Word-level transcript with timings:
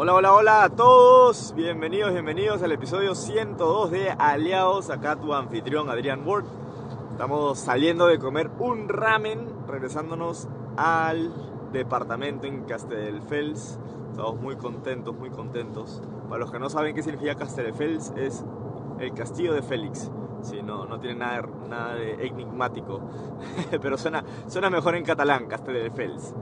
Hola, 0.00 0.14
hola, 0.14 0.32
hola 0.32 0.62
a 0.62 0.68
todos. 0.68 1.52
Bienvenidos, 1.56 2.12
bienvenidos 2.12 2.62
al 2.62 2.70
episodio 2.70 3.16
102 3.16 3.90
de 3.90 4.10
Aliados. 4.10 4.90
Acá 4.90 5.16
tu 5.16 5.34
anfitrión 5.34 5.90
Adrián 5.90 6.22
Ward. 6.24 6.44
Estamos 7.10 7.58
saliendo 7.58 8.06
de 8.06 8.20
comer 8.20 8.48
un 8.60 8.88
ramen, 8.88 9.48
regresándonos 9.66 10.46
al 10.76 11.34
departamento 11.72 12.46
en 12.46 12.62
Castelldefels. 12.62 13.80
Estamos 14.12 14.40
muy 14.40 14.54
contentos, 14.54 15.16
muy 15.16 15.30
contentos. 15.30 16.00
Para 16.28 16.38
los 16.38 16.52
que 16.52 16.60
no 16.60 16.70
saben 16.70 16.94
qué 16.94 17.02
significa 17.02 17.34
Castelldefels, 17.34 18.12
es 18.16 18.44
el 19.00 19.12
castillo 19.14 19.52
de 19.52 19.62
Félix. 19.62 20.12
Sí, 20.42 20.62
no, 20.62 20.86
no 20.86 21.00
tiene 21.00 21.16
nada, 21.16 21.42
nada 21.68 21.94
de 21.96 22.24
enigmático, 22.24 23.00
pero 23.82 23.98
suena, 23.98 24.22
suena 24.46 24.70
mejor 24.70 24.94
en 24.94 25.02
catalán, 25.02 25.48
Castelldefels 25.48 26.36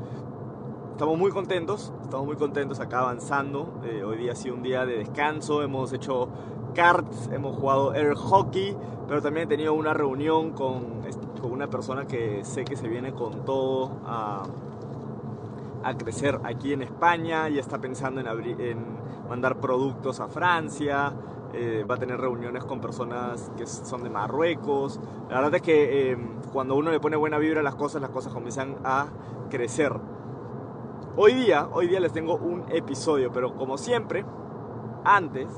estamos 0.96 1.18
muy 1.18 1.30
contentos, 1.30 1.92
estamos 2.00 2.24
muy 2.24 2.36
contentos 2.36 2.80
acá 2.80 3.00
avanzando. 3.00 3.82
Eh, 3.84 4.02
hoy 4.02 4.16
día 4.16 4.32
ha 4.32 4.34
sido 4.34 4.54
un 4.54 4.62
día 4.62 4.86
de 4.86 4.96
descanso, 4.96 5.62
hemos 5.62 5.92
hecho 5.92 6.30
karts, 6.74 7.28
hemos 7.34 7.54
jugado 7.54 7.92
air 7.92 8.14
hockey, 8.14 8.74
pero 9.06 9.20
también 9.20 9.44
he 9.44 9.46
tenido 9.46 9.74
una 9.74 9.92
reunión 9.92 10.52
con, 10.52 11.02
con 11.38 11.52
una 11.52 11.68
persona 11.68 12.06
que 12.06 12.46
sé 12.46 12.64
que 12.64 12.76
se 12.76 12.88
viene 12.88 13.12
con 13.12 13.44
todo 13.44 13.90
a, 14.06 14.44
a 15.84 15.98
crecer 15.98 16.40
aquí 16.44 16.72
en 16.72 16.80
España, 16.80 17.50
y 17.50 17.58
está 17.58 17.78
pensando 17.78 18.22
en, 18.22 18.26
en 18.58 18.78
mandar 19.28 19.60
productos 19.60 20.20
a 20.20 20.28
Francia. 20.28 21.12
Eh, 21.52 21.84
va 21.88 21.96
a 21.96 21.98
tener 21.98 22.18
reuniones 22.18 22.64
con 22.64 22.80
personas 22.80 23.52
que 23.58 23.66
son 23.66 24.02
de 24.02 24.08
Marruecos. 24.08 24.98
La 25.28 25.36
verdad 25.36 25.56
es 25.56 25.62
que 25.62 26.12
eh, 26.12 26.18
cuando 26.54 26.74
uno 26.74 26.90
le 26.90 27.00
pone 27.00 27.16
buena 27.16 27.36
vibra 27.36 27.60
a 27.60 27.62
las 27.62 27.74
cosas, 27.74 28.00
las 28.00 28.10
cosas 28.10 28.32
comienzan 28.32 28.76
a 28.82 29.08
crecer. 29.50 29.92
Hoy 31.18 31.32
día, 31.32 31.66
hoy 31.72 31.86
día 31.86 31.98
les 31.98 32.12
tengo 32.12 32.36
un 32.36 32.66
episodio, 32.70 33.32
pero 33.32 33.54
como 33.54 33.78
siempre, 33.78 34.22
antes 35.02 35.48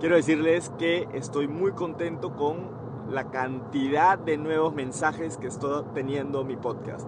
quiero 0.00 0.16
decirles 0.16 0.72
que 0.78 1.06
estoy 1.12 1.48
muy 1.48 1.72
contento 1.72 2.34
con 2.34 2.70
la 3.10 3.30
cantidad 3.30 4.18
de 4.18 4.38
nuevos 4.38 4.74
mensajes 4.74 5.36
que 5.36 5.48
estoy 5.48 5.84
teniendo 5.92 6.44
mi 6.44 6.56
podcast. 6.56 7.06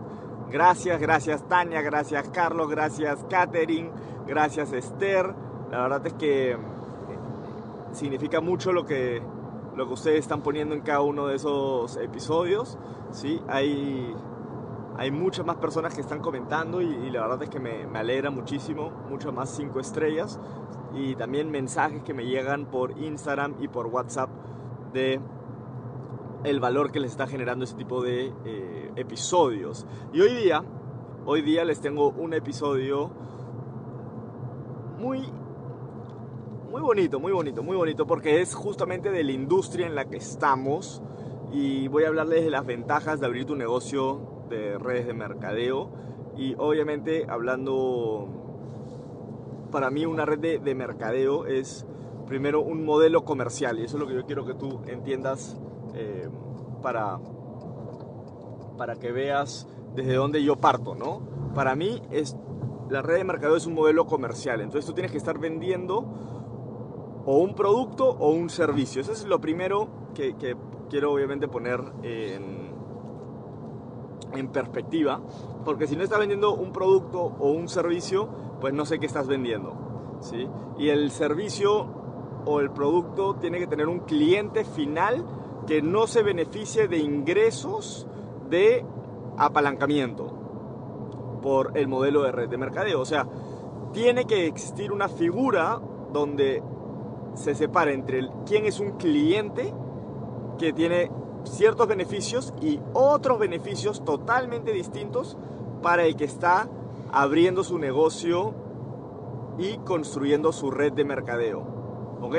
Gracias, 0.51 1.01
gracias 1.01 1.49
Tania, 1.49 1.81
gracias 1.81 2.29
Carlos, 2.29 2.69
gracias 2.69 3.25
Katherine, 3.31 3.91
gracias 4.27 4.75
Esther. 4.75 5.35
La 5.71 5.81
verdad 5.81 6.07
es 6.07 6.13
que 6.13 6.51
eh, 6.53 6.59
significa 7.93 8.43
mucho 8.43 8.75
lo 8.75 8.85
que, 8.85 9.23
lo 9.77 9.87
que 9.87 9.95
ustedes 9.95 10.19
están 10.19 10.43
poniendo 10.43 10.75
en 10.75 10.83
cada 10.83 11.01
uno 11.01 11.29
de 11.29 11.37
esos 11.37 11.97
episodios. 11.97 12.77
¿sí? 13.13 13.41
Hay 13.49 14.15
hay 14.97 15.11
muchas 15.11 15.45
más 15.45 15.57
personas 15.57 15.95
que 15.95 16.01
están 16.01 16.21
comentando 16.21 16.81
y, 16.81 17.11
la 17.11 17.23
verdad 17.23 17.43
es 17.43 17.51
que 17.51 17.59
me, 17.59 17.85
alegra 17.99 18.31
muchísimo, 18.31 18.91
mucho 19.09 19.33
más 19.33 19.51
cinco 19.51 19.81
estrellas 19.81 20.39
y 20.95 21.17
también 21.17 21.51
mensajes 21.51 22.03
que 22.03 22.15
me 22.15 22.25
llegan 22.25 22.67
por 22.67 22.97
Instagram 22.99 23.57
y 23.61 23.69
por 23.69 23.87
WhatsApp 23.87 24.31
de 24.93 25.21
el 26.45 26.61
valor 26.61 26.93
que 26.93 27.01
les 27.01 27.11
está 27.11 27.27
generando 27.27 27.65
ese 27.65 27.75
tipo 27.75 28.03
de 28.03 28.33
eh, 28.45 28.93
episodios. 28.97 29.87
Y 30.13 30.21
hoy 30.21 30.35
día, 30.35 30.63
hoy 31.25 31.43
día 31.43 31.65
les 31.65 31.81
tengo 31.81 32.11
un 32.11 32.35
episodio 32.35 33.11
muy 34.99 35.29
muy 36.71 36.83
bonito, 36.83 37.21
muy 37.21 37.33
bonito, 37.33 37.63
muy 37.63 37.77
bonito 37.77 38.07
porque 38.07 38.41
es 38.41 38.55
justamente 38.55 39.11
de 39.11 39.25
la 39.25 39.33
industria 39.33 39.87
en 39.87 39.95
la 39.95 40.05
que 40.07 40.17
estamos 40.17 41.03
y 41.53 41.89
voy 41.89 42.05
a 42.05 42.09
hablarles 42.09 42.45
de 42.45 42.51
las 42.51 42.67
ventajas 42.67 43.21
de 43.21 43.27
abrir 43.27 43.45
tu 43.45 43.55
negocio 43.55 44.34
de 44.49 44.79
redes 44.79 45.07
de 45.07 45.15
mercadeo 45.15 45.91
y 46.37 46.55
obviamente 46.59 47.27
hablando, 47.29 48.27
para 49.71 49.91
mí 49.91 50.07
una 50.07 50.25
red 50.25 50.61
de, 50.61 50.75
mercadeo 50.75 51.47
es 51.47 51.87
primero 52.27 52.61
un 52.61 52.85
modelo 52.85 53.25
comercial 53.25 53.79
y 53.79 53.85
eso 53.85 53.97
es 53.97 54.01
lo 54.01 54.09
que 54.09 54.15
yo 54.15 54.27
quiero 54.27 54.45
que 54.45 54.55
tú 54.55 54.81
entiendas 54.87 55.57
eh, 55.95 56.29
para, 56.83 57.19
para 58.77 58.97
que 58.97 59.13
veas 59.13 59.69
desde 59.95 60.15
dónde 60.15 60.43
yo 60.43 60.57
parto, 60.57 60.95
¿no? 60.95 61.21
Para 61.55 61.77
mí 61.77 62.03
es, 62.11 62.37
la 62.91 63.03
red 63.03 63.19
de 63.19 63.25
mercadeo 63.25 63.57
es 63.57 63.67
un 63.67 63.75
modelo 63.75 64.07
comercial, 64.07 64.61
entonces 64.61 64.87
tú 64.87 64.93
tienes 64.93 65.13
que 65.13 65.19
estar 65.19 65.39
vendiendo 65.39 66.05
o 67.27 67.39
un 67.39 67.55
producto 67.55 68.11
o 68.11 68.31
un 68.31 68.51
servicio. 68.51 69.01
Eso 69.01 69.13
es 69.13 69.25
lo 69.25 69.41
primero 69.41 69.89
que, 70.15 70.37
que 70.37 70.57
quiero 70.91 71.13
obviamente 71.13 71.49
poner 71.49 71.81
en, 72.03 72.64
en 74.37 74.49
perspectiva, 74.49 75.21
porque 75.65 75.87
si 75.87 75.97
no 75.97 76.05
estás 76.05 76.19
vendiendo 76.19 76.55
un 76.55 76.73
producto 76.73 77.21
o 77.39 77.51
un 77.51 77.69
servicio, 77.69 78.29
pues 78.61 78.75
no 78.75 78.85
sé 78.87 78.99
qué 78.99 79.07
estás 79.07 79.27
vendiendo. 79.27 79.75
¿sí? 80.21 80.49
Y 80.79 80.89
el 80.89 81.11
servicio 81.11 81.87
o 82.47 82.61
el 82.61 82.71
producto 82.71 83.37
tiene 83.37 83.59
que 83.59 83.67
tener 83.67 83.89
un 83.89 84.01
cliente 84.01 84.65
final 84.65 85.25
que 85.67 85.83
no 85.83 86.07
se 86.07 86.23
beneficie 86.23 86.89
de 86.89 86.99
ingresos 86.99 88.07
de 88.51 88.85
apalancamiento 89.37 90.27
por 91.43 91.77
el 91.77 91.89
modelo 91.89 92.23
de 92.23 92.33
red 92.33 92.49
de 92.49 92.59
mercadeo. 92.59 93.01
O 93.01 93.05
sea, 93.05 93.27
tiene 93.93 94.25
que 94.27 94.47
existir 94.47 94.93
una 94.93 95.09
figura 95.09 95.81
donde 96.13 96.63
se 97.35 97.55
separe 97.55 97.95
entre 97.95 98.29
quién 98.47 98.67
es 98.67 98.81
un 98.81 98.93
cliente 98.93 99.73
que 100.59 100.73
tiene 100.73 101.11
ciertos 101.45 101.87
beneficios 101.89 102.55
y 102.61 102.81
otros 102.93 103.39
beneficios 103.39 104.05
totalmente 104.05 104.73
distintos 104.73 105.37
para 105.83 106.05
el 106.05 106.17
que 106.17 106.25
está 106.25 106.69
abriendo 107.13 107.63
su 107.63 107.79
negocio 107.79 108.55
y 109.59 109.77
construyendo 109.79 110.53
su 110.53 110.71
red 110.71 110.93
de 110.93 111.05
mercadeo. 111.05 111.63
¿Ok? 112.21 112.37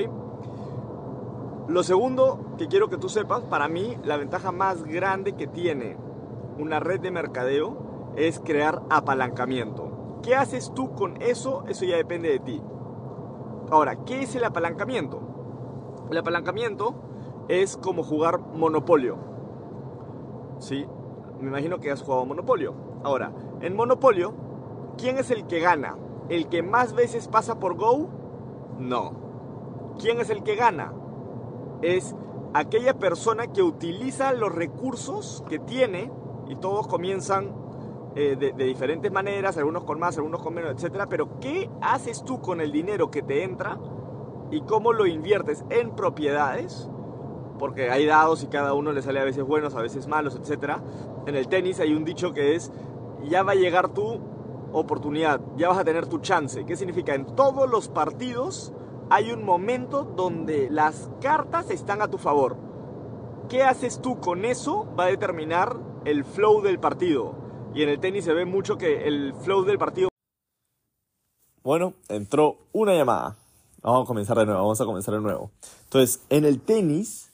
Lo 1.68 1.84
segundo 1.84 2.40
que 2.58 2.68
quiero 2.68 2.90
que 2.90 2.98
tú 2.98 3.10
sepas, 3.10 3.44
para 3.44 3.68
mí 3.68 3.98
la 4.04 4.18
ventaja 4.18 4.52
más 4.52 4.84
grande 4.84 5.34
que 5.34 5.48
tiene 5.48 5.98
una 6.60 6.80
red 6.80 7.00
de 7.00 7.12
mercadeo 7.12 8.14
es 8.16 8.40
crear 8.40 8.82
apalancamiento. 8.90 10.20
¿Qué 10.22 10.36
haces 10.36 10.72
tú 10.74 10.94
con 10.94 11.22
eso? 11.22 11.64
Eso 11.68 11.86
ya 11.86 11.98
depende 11.98 12.30
de 12.30 12.40
ti. 12.40 12.62
Ahora, 13.72 13.96
¿qué 14.06 14.22
es 14.22 14.36
el 14.36 14.44
apalancamiento? 14.44 15.22
El 16.12 16.18
apalancamiento 16.18 16.94
es 17.48 17.78
como 17.78 18.04
jugar 18.04 18.40
Monopolio. 18.40 19.18
¿Sí? 20.60 20.86
Me 21.40 21.48
imagino 21.50 21.80
que 21.80 21.92
has 21.92 22.02
jugado 22.02 22.26
Monopolio. 22.26 22.74
Ahora, 23.04 23.32
en 23.62 23.76
Monopolio, 23.76 24.34
¿quién 24.98 25.18
es 25.18 25.32
el 25.32 25.46
que 25.46 25.60
gana? 25.60 25.98
¿El 26.30 26.48
que 26.48 26.64
más 26.64 26.94
veces 26.94 27.28
pasa 27.28 27.60
por 27.60 27.76
Go? 27.76 28.10
No. 28.80 29.14
¿Quién 30.00 30.20
es 30.20 30.30
el 30.30 30.44
que 30.44 30.56
gana? 30.56 30.94
Es 31.82 32.16
aquella 32.54 32.98
persona 32.98 33.48
que 33.48 33.62
utiliza 33.62 34.34
los 34.34 34.54
recursos 34.54 35.44
que 35.48 35.60
tiene 35.60 36.12
y 36.48 36.56
todos 36.56 36.88
comienzan 36.88 37.54
eh, 38.16 38.38
de, 38.40 38.54
de, 38.54 38.64
diferentes 38.64 39.12
maneras, 39.12 39.58
algunos 39.58 39.84
con 39.84 40.00
más, 40.00 40.18
algunos 40.18 40.42
con 40.42 40.54
menos, 40.54 40.72
etc. 40.82 41.06
Pero 41.10 41.40
¿qué 41.40 41.70
haces 41.82 42.24
tú 42.24 42.40
con 42.40 42.62
el 42.62 42.72
dinero 42.72 43.12
que 43.12 43.22
te 43.22 43.44
entra 43.44 43.78
y 44.52 44.62
cómo 44.62 44.94
lo 44.94 45.06
inviertes 45.06 45.66
en 45.70 45.92
propiedades? 45.92 46.90
Porque 47.58 47.90
hay 47.90 48.06
dados 48.06 48.44
y 48.44 48.48
cada 48.48 48.74
uno 48.74 48.92
le 48.92 49.02
sale 49.02 49.20
a 49.20 49.24
veces 49.24 49.44
buenos, 49.44 49.76
a 49.76 49.82
veces 49.82 50.08
malos, 50.08 50.36
etc. 50.36 50.78
En 51.26 51.36
el 51.36 51.48
tenis 51.48 51.80
hay 51.80 51.94
un 51.94 52.06
dicho 52.06 52.34
que 52.34 52.56
es, 52.56 52.72
ya 53.24 53.44
va 53.44 53.54
a 53.54 53.56
llegar 53.56 53.94
tu 53.94 54.20
oportunidad, 54.72 55.42
ya 55.58 55.70
vas 55.70 55.78
a 55.78 55.86
tener 55.86 56.08
tu 56.08 56.20
chance. 56.20 56.66
¿Qué 56.66 56.76
significa? 56.76 57.16
En 57.16 57.26
todos 57.36 57.70
los 57.70 57.88
partidos 57.88 58.74
hay 59.10 59.32
un 59.32 59.44
momento 59.44 60.04
donde 60.04 60.70
las 60.70 61.10
cartas 61.22 61.70
están 61.70 62.02
a 62.02 62.10
tu 62.10 62.18
favor. 62.18 62.58
¿Qué 63.50 63.64
haces 63.64 64.02
tú 64.02 64.20
con 64.20 64.46
eso? 64.46 64.88
Va 64.98 65.06
a 65.06 65.08
determinar 65.08 65.78
el 66.06 66.24
flow 66.24 66.62
del 66.62 66.80
partido. 66.80 67.36
Y 67.74 67.84
en 67.84 67.90
el 67.90 68.00
tenis 68.00 68.26
se 68.26 68.34
ve 68.34 68.46
mucho 68.46 68.78
que 68.78 69.08
el 69.08 69.34
flow 69.34 69.64
del 69.64 69.78
partido... 69.78 70.10
Bueno, 71.64 71.94
entró 72.10 72.58
una 72.72 72.94
llamada. 72.94 73.36
Vamos 73.82 74.06
a 74.06 74.08
comenzar 74.08 74.38
de 74.38 74.46
nuevo, 74.46 74.62
vamos 74.62 74.82
a 74.82 74.86
comenzar 74.86 75.14
de 75.14 75.22
nuevo. 75.22 75.52
Entonces, 75.84 76.24
en 76.30 76.46
el 76.46 76.60
tenis 76.60 77.32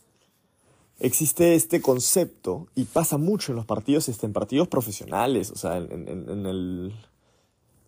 existe 1.01 1.55
este 1.55 1.81
concepto 1.81 2.67
y 2.75 2.85
pasa 2.85 3.17
mucho 3.17 3.51
en 3.51 3.55
los 3.55 3.65
partidos, 3.65 4.07
este, 4.07 4.27
en 4.27 4.33
partidos 4.33 4.67
profesionales, 4.67 5.49
o 5.49 5.55
sea, 5.55 5.77
en, 5.77 6.07
en, 6.07 6.45
el, 6.45 6.93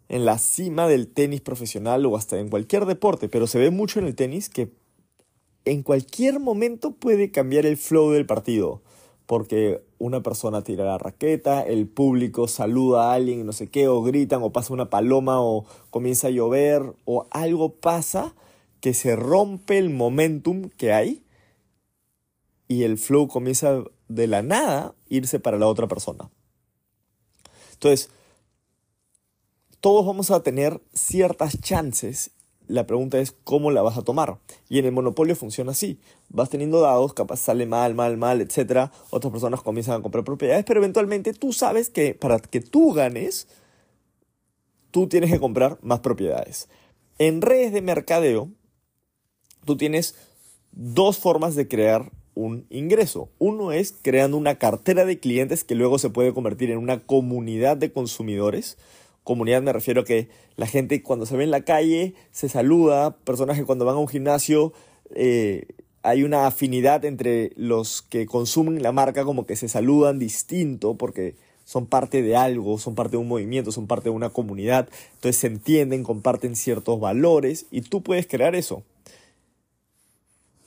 en 0.09 0.25
la 0.25 0.39
cima 0.39 0.87
del 0.87 1.07
tenis 1.07 1.41
profesional 1.41 2.05
o 2.05 2.17
hasta 2.17 2.39
en 2.39 2.49
cualquier 2.49 2.85
deporte, 2.85 3.29
pero 3.29 3.47
se 3.47 3.59
ve 3.59 3.69
mucho 3.69 3.99
en 3.99 4.07
el 4.07 4.15
tenis 4.15 4.49
que 4.49 4.71
en 5.65 5.83
cualquier 5.83 6.39
momento 6.39 6.91
puede 6.91 7.31
cambiar 7.31 7.65
el 7.65 7.77
flow 7.77 8.11
del 8.11 8.25
partido, 8.25 8.81
porque 9.27 9.81
una 9.99 10.21
persona 10.21 10.63
tira 10.63 10.83
la 10.83 10.97
raqueta, 10.97 11.61
el 11.61 11.87
público 11.87 12.47
saluda 12.47 13.11
a 13.11 13.13
alguien 13.13 13.45
no 13.45 13.53
sé 13.53 13.69
qué, 13.69 13.87
o 13.87 14.01
gritan, 14.01 14.41
o 14.41 14.51
pasa 14.51 14.73
una 14.73 14.89
paloma, 14.89 15.39
o 15.39 15.65
comienza 15.91 16.27
a 16.27 16.31
llover, 16.31 16.93
o 17.05 17.27
algo 17.29 17.75
pasa 17.75 18.35
que 18.81 18.93
se 18.93 19.15
rompe 19.15 19.77
el 19.77 19.91
momentum 19.91 20.69
que 20.75 20.91
hay 20.91 21.22
y 22.73 22.83
el 22.83 22.97
flow 22.97 23.27
comienza 23.27 23.83
de 24.07 24.27
la 24.27 24.41
nada 24.41 24.95
irse 25.09 25.39
para 25.39 25.57
la 25.57 25.67
otra 25.67 25.87
persona. 25.87 26.29
Entonces, 27.73 28.09
todos 29.79 30.05
vamos 30.05 30.31
a 30.31 30.43
tener 30.43 30.81
ciertas 30.93 31.59
chances 31.59 32.31
la 32.67 32.87
pregunta 32.87 33.19
es 33.19 33.35
cómo 33.43 33.71
la 33.71 33.81
vas 33.81 33.97
a 33.97 34.03
tomar. 34.03 34.39
Y 34.69 34.79
en 34.79 34.85
el 34.85 34.91
monopolio 34.91 35.35
funciona 35.35 35.71
así. 35.71 35.99
Vas 36.29 36.49
teniendo 36.49 36.81
dados, 36.81 37.13
capaz 37.13 37.37
sale 37.37 37.65
mal, 37.65 37.93
mal, 37.93 38.17
mal, 38.17 38.41
etc. 38.41 38.89
Otras 39.09 39.31
personas 39.31 39.61
comienzan 39.61 39.99
a 39.99 40.01
comprar 40.01 40.23
propiedades, 40.23 40.63
pero 40.65 40.79
eventualmente 40.79 41.33
tú 41.33 41.51
sabes 41.51 41.89
que 41.89 42.15
para 42.15 42.39
que 42.39 42.61
tú 42.61 42.93
ganes, 42.93 43.47
tú 44.91 45.07
tienes 45.07 45.31
que 45.31 45.39
comprar 45.39 45.77
más 45.81 45.99
propiedades. 45.99 46.69
En 47.17 47.41
redes 47.41 47.73
de 47.73 47.81
mercadeo, 47.81 48.49
tú 49.65 49.75
tienes 49.77 50.15
dos 50.71 51.17
formas 51.17 51.55
de 51.55 51.67
crear 51.67 52.11
un 52.35 52.65
ingreso. 52.69 53.29
Uno 53.39 53.71
es 53.71 53.95
creando 54.01 54.37
una 54.37 54.55
cartera 54.55 55.05
de 55.05 55.19
clientes 55.19 55.63
que 55.63 55.75
luego 55.75 55.99
se 55.99 56.09
puede 56.09 56.33
convertir 56.33 56.71
en 56.71 56.77
una 56.77 56.99
comunidad 56.99 57.77
de 57.77 57.91
consumidores 57.91 58.77
comunidad 59.23 59.61
me 59.61 59.73
refiero 59.73 60.01
a 60.01 60.05
que 60.05 60.29
la 60.55 60.67
gente 60.67 61.01
cuando 61.01 61.25
se 61.25 61.37
ve 61.37 61.43
en 61.43 61.51
la 61.51 61.63
calle 61.63 62.13
se 62.31 62.49
saluda, 62.49 63.15
personas 63.17 63.57
que 63.57 63.65
cuando 63.65 63.85
van 63.85 63.95
a 63.95 63.99
un 63.99 64.07
gimnasio 64.07 64.73
eh, 65.15 65.67
hay 66.03 66.23
una 66.23 66.45
afinidad 66.45 67.05
entre 67.05 67.53
los 67.55 68.01
que 68.01 68.25
consumen 68.25 68.83
la 68.83 68.91
marca 68.91 69.23
como 69.23 69.45
que 69.45 69.55
se 69.55 69.69
saludan 69.69 70.19
distinto 70.19 70.95
porque 70.95 71.35
son 71.63 71.85
parte 71.85 72.21
de 72.21 72.35
algo, 72.35 72.77
son 72.77 72.93
parte 72.93 73.11
de 73.11 73.17
un 73.17 73.29
movimiento, 73.29 73.71
son 73.71 73.87
parte 73.87 74.09
de 74.09 74.15
una 74.15 74.29
comunidad, 74.29 74.89
entonces 75.15 75.37
se 75.37 75.47
entienden, 75.47 76.03
comparten 76.03 76.57
ciertos 76.57 76.99
valores 76.99 77.67
y 77.71 77.81
tú 77.81 78.03
puedes 78.03 78.27
crear 78.27 78.53
eso. 78.53 78.83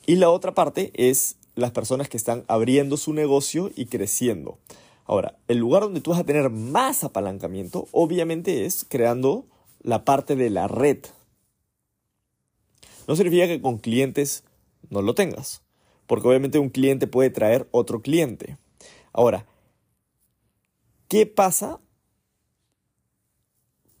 Y 0.07 0.15
la 0.15 0.31
otra 0.31 0.55
parte 0.55 0.91
es 0.95 1.35
las 1.57 1.71
personas 1.71 2.07
que 2.07 2.17
están 2.17 2.45
abriendo 2.47 2.97
su 2.97 3.13
negocio 3.13 3.71
y 3.75 3.87
creciendo. 3.87 4.59
Ahora, 5.05 5.39
el 5.47 5.57
lugar 5.57 5.81
donde 5.81 6.01
tú 6.01 6.11
vas 6.11 6.19
a 6.19 6.23
tener 6.23 6.51
más 6.51 7.03
apalancamiento, 7.03 7.87
obviamente, 7.91 8.65
es 8.65 8.85
creando 8.87 9.47
la 9.81 10.05
parte 10.05 10.35
de 10.35 10.51
la 10.51 10.67
red. 10.67 10.99
No 13.07 13.15
significa 13.15 13.47
que 13.47 13.59
con 13.59 13.79
clientes 13.79 14.43
no 14.89 15.01
lo 15.01 15.15
tengas, 15.15 15.63
porque 16.05 16.27
obviamente 16.27 16.59
un 16.59 16.69
cliente 16.69 17.07
puede 17.07 17.31
traer 17.31 17.67
otro 17.71 18.01
cliente. 18.01 18.57
Ahora, 19.11 19.47
¿qué 21.07 21.25
pasa 21.25 21.79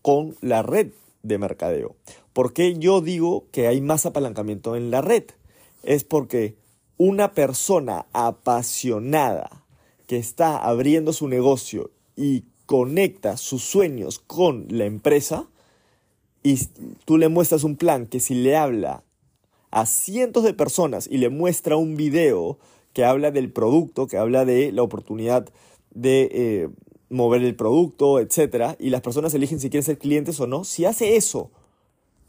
con 0.03 0.35
la 0.41 0.61
red 0.61 0.91
de 1.23 1.39
mercadeo? 1.39 1.95
¿Por 2.33 2.53
qué 2.53 2.77
yo 2.77 3.01
digo 3.01 3.47
que 3.51 3.67
hay 3.67 3.81
más 3.81 4.05
apalancamiento 4.05 4.75
en 4.75 4.91
la 4.91 5.01
red? 5.01 5.23
Es 5.81 6.03
porque 6.03 6.66
una 6.97 7.31
persona 7.33 8.05
apasionada 8.13 9.63
que 10.07 10.17
está 10.17 10.57
abriendo 10.57 11.13
su 11.13 11.27
negocio 11.27 11.91
y 12.15 12.43
conecta 12.65 13.37
sus 13.37 13.63
sueños 13.63 14.19
con 14.19 14.65
la 14.69 14.85
empresa 14.85 15.47
y 16.43 16.59
tú 17.05 17.17
le 17.17 17.29
muestras 17.29 17.63
un 17.63 17.75
plan 17.75 18.07
que 18.07 18.19
si 18.19 18.33
le 18.33 18.55
habla 18.55 19.03
a 19.71 19.85
cientos 19.85 20.43
de 20.43 20.53
personas 20.53 21.07
y 21.11 21.17
le 21.17 21.29
muestra 21.29 21.77
un 21.77 21.95
video 21.95 22.57
que 22.93 23.05
habla 23.05 23.31
del 23.31 23.51
producto, 23.51 24.07
que 24.07 24.17
habla 24.17 24.45
de 24.45 24.71
la 24.71 24.81
oportunidad 24.81 25.49
de 25.91 26.29
eh, 26.31 26.69
mover 27.09 27.43
el 27.43 27.55
producto, 27.55 28.19
etc. 28.19 28.75
Y 28.79 28.89
las 28.89 29.01
personas 29.01 29.33
eligen 29.33 29.59
si 29.59 29.69
quieren 29.69 29.83
ser 29.83 29.97
clientes 29.97 30.39
o 30.39 30.47
no. 30.47 30.63
Si 30.63 30.85
hace 30.85 31.15
eso 31.15 31.51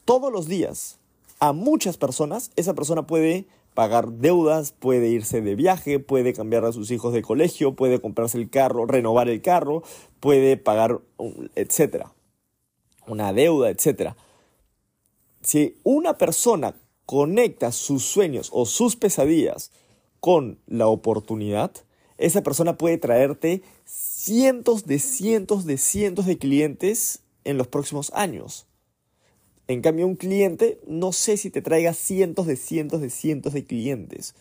todos 0.04 0.32
los 0.32 0.46
días 0.48 0.98
a 1.38 1.52
muchas 1.52 1.96
personas, 1.96 2.50
esa 2.56 2.74
persona 2.74 3.06
puede 3.06 3.46
pagar 3.78 4.10
deudas, 4.14 4.72
puede 4.72 5.08
irse 5.08 5.40
de 5.40 5.54
viaje, 5.54 6.00
puede 6.00 6.32
cambiar 6.32 6.64
a 6.64 6.72
sus 6.72 6.90
hijos 6.90 7.12
de 7.12 7.22
colegio, 7.22 7.76
puede 7.76 8.00
comprarse 8.00 8.36
el 8.36 8.50
carro, 8.50 8.86
renovar 8.86 9.28
el 9.28 9.40
carro, 9.40 9.84
puede 10.18 10.56
pagar, 10.56 11.00
etcétera, 11.54 12.12
una 13.06 13.32
deuda, 13.32 13.70
etcétera. 13.70 14.16
Si 15.42 15.78
una 15.84 16.18
persona 16.18 16.74
conecta 17.06 17.70
sus 17.70 18.02
sueños 18.02 18.50
o 18.52 18.66
sus 18.66 18.96
pesadillas 18.96 19.70
con 20.18 20.58
la 20.66 20.88
oportunidad, 20.88 21.70
esa 22.16 22.42
persona 22.42 22.76
puede 22.76 22.98
traerte 22.98 23.62
cientos 23.84 24.86
de 24.86 24.98
cientos 24.98 25.66
de 25.66 25.78
cientos 25.78 26.26
de 26.26 26.36
clientes 26.36 27.22
en 27.44 27.56
los 27.56 27.68
próximos 27.68 28.10
años. 28.12 28.66
En 29.68 29.82
cambio, 29.82 30.06
un 30.06 30.16
cliente, 30.16 30.80
no 30.86 31.12
sé 31.12 31.36
si 31.36 31.50
te 31.50 31.60
traiga 31.60 31.92
cientos 31.92 32.46
de 32.46 32.56
cientos 32.56 33.02
de 33.02 33.10
cientos 33.10 33.52
de 33.52 33.64
clientes. 33.64 34.34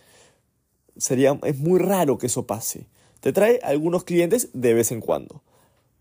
Sería, 0.95 1.37
es 1.43 1.59
muy 1.59 1.79
raro 1.79 2.17
que 2.17 2.27
eso 2.27 2.47
pase. 2.47 2.85
Te 3.19 3.33
trae 3.33 3.59
algunos 3.61 4.05
clientes 4.05 4.49
de 4.53 4.73
vez 4.73 4.93
en 4.93 5.01
cuando. 5.01 5.41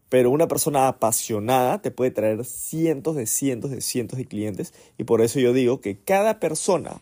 Pero 0.09 0.31
una 0.31 0.47
persona 0.47 0.87
apasionada 0.87 1.83
te 1.83 1.91
puede 1.91 2.13
traer 2.13 2.45
cientos 2.45 3.17
de 3.17 3.27
cientos 3.27 3.73
de 3.73 3.81
cientos 3.81 4.17
de 4.17 4.27
clientes. 4.27 4.73
Y 4.97 5.03
por 5.03 5.21
eso 5.21 5.41
yo 5.41 5.53
digo 5.53 5.81
que 5.81 5.99
cada 5.99 6.39
persona 6.39 7.01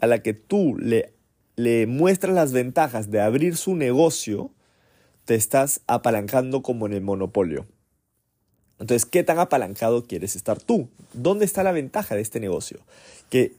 a 0.00 0.06
la 0.06 0.22
que 0.22 0.32
tú 0.32 0.74
le, 0.78 1.12
le 1.56 1.86
muestras 1.86 2.34
las 2.34 2.52
ventajas 2.52 3.10
de 3.10 3.20
abrir 3.20 3.58
su 3.58 3.76
negocio, 3.76 4.50
te 5.26 5.34
estás 5.34 5.82
apalancando 5.86 6.62
como 6.62 6.86
en 6.86 6.94
el 6.94 7.02
monopolio. 7.02 7.66
Entonces, 8.78 9.06
¿qué 9.06 9.22
tan 9.22 9.38
apalancado 9.38 10.04
quieres 10.04 10.36
estar 10.36 10.60
tú? 10.60 10.88
¿Dónde 11.12 11.44
está 11.44 11.62
la 11.62 11.72
ventaja 11.72 12.14
de 12.14 12.22
este 12.22 12.40
negocio? 12.40 12.80
Que 13.30 13.54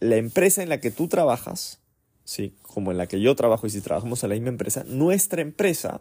la 0.00 0.16
empresa 0.16 0.62
en 0.62 0.68
la 0.68 0.80
que 0.80 0.90
tú 0.90 1.08
trabajas, 1.08 1.80
¿sí? 2.24 2.54
como 2.62 2.90
en 2.90 2.98
la 2.98 3.06
que 3.06 3.20
yo 3.20 3.34
trabajo 3.36 3.66
y 3.66 3.70
si 3.70 3.80
trabajamos 3.80 4.22
en 4.22 4.30
la 4.30 4.34
misma 4.34 4.50
empresa, 4.50 4.84
nuestra 4.86 5.42
empresa 5.42 6.00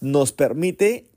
nos 0.00 0.32
permite 0.32 1.10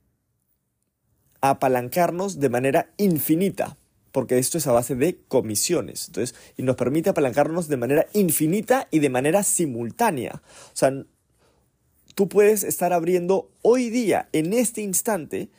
apalancarnos 1.41 2.39
de 2.39 2.49
manera 2.49 2.91
infinita, 2.97 3.77
porque 4.11 4.37
esto 4.37 4.57
es 4.57 4.67
a 4.67 4.71
base 4.71 4.95
de 4.95 5.19
comisiones. 5.27 6.07
Entonces, 6.07 6.35
y 6.57 6.63
nos 6.63 6.75
permite 6.75 7.09
apalancarnos 7.09 7.67
de 7.67 7.77
manera 7.77 8.07
infinita 8.13 8.87
y 8.91 8.99
de 8.99 9.09
manera 9.09 9.43
simultánea. 9.43 10.41
O 10.67 10.75
sea, 10.75 10.91
tú 12.13 12.27
puedes 12.29 12.63
estar 12.63 12.93
abriendo 12.93 13.51
hoy 13.61 13.89
día, 13.89 14.29
en 14.33 14.53
este 14.53 14.81
instante, 14.81 15.49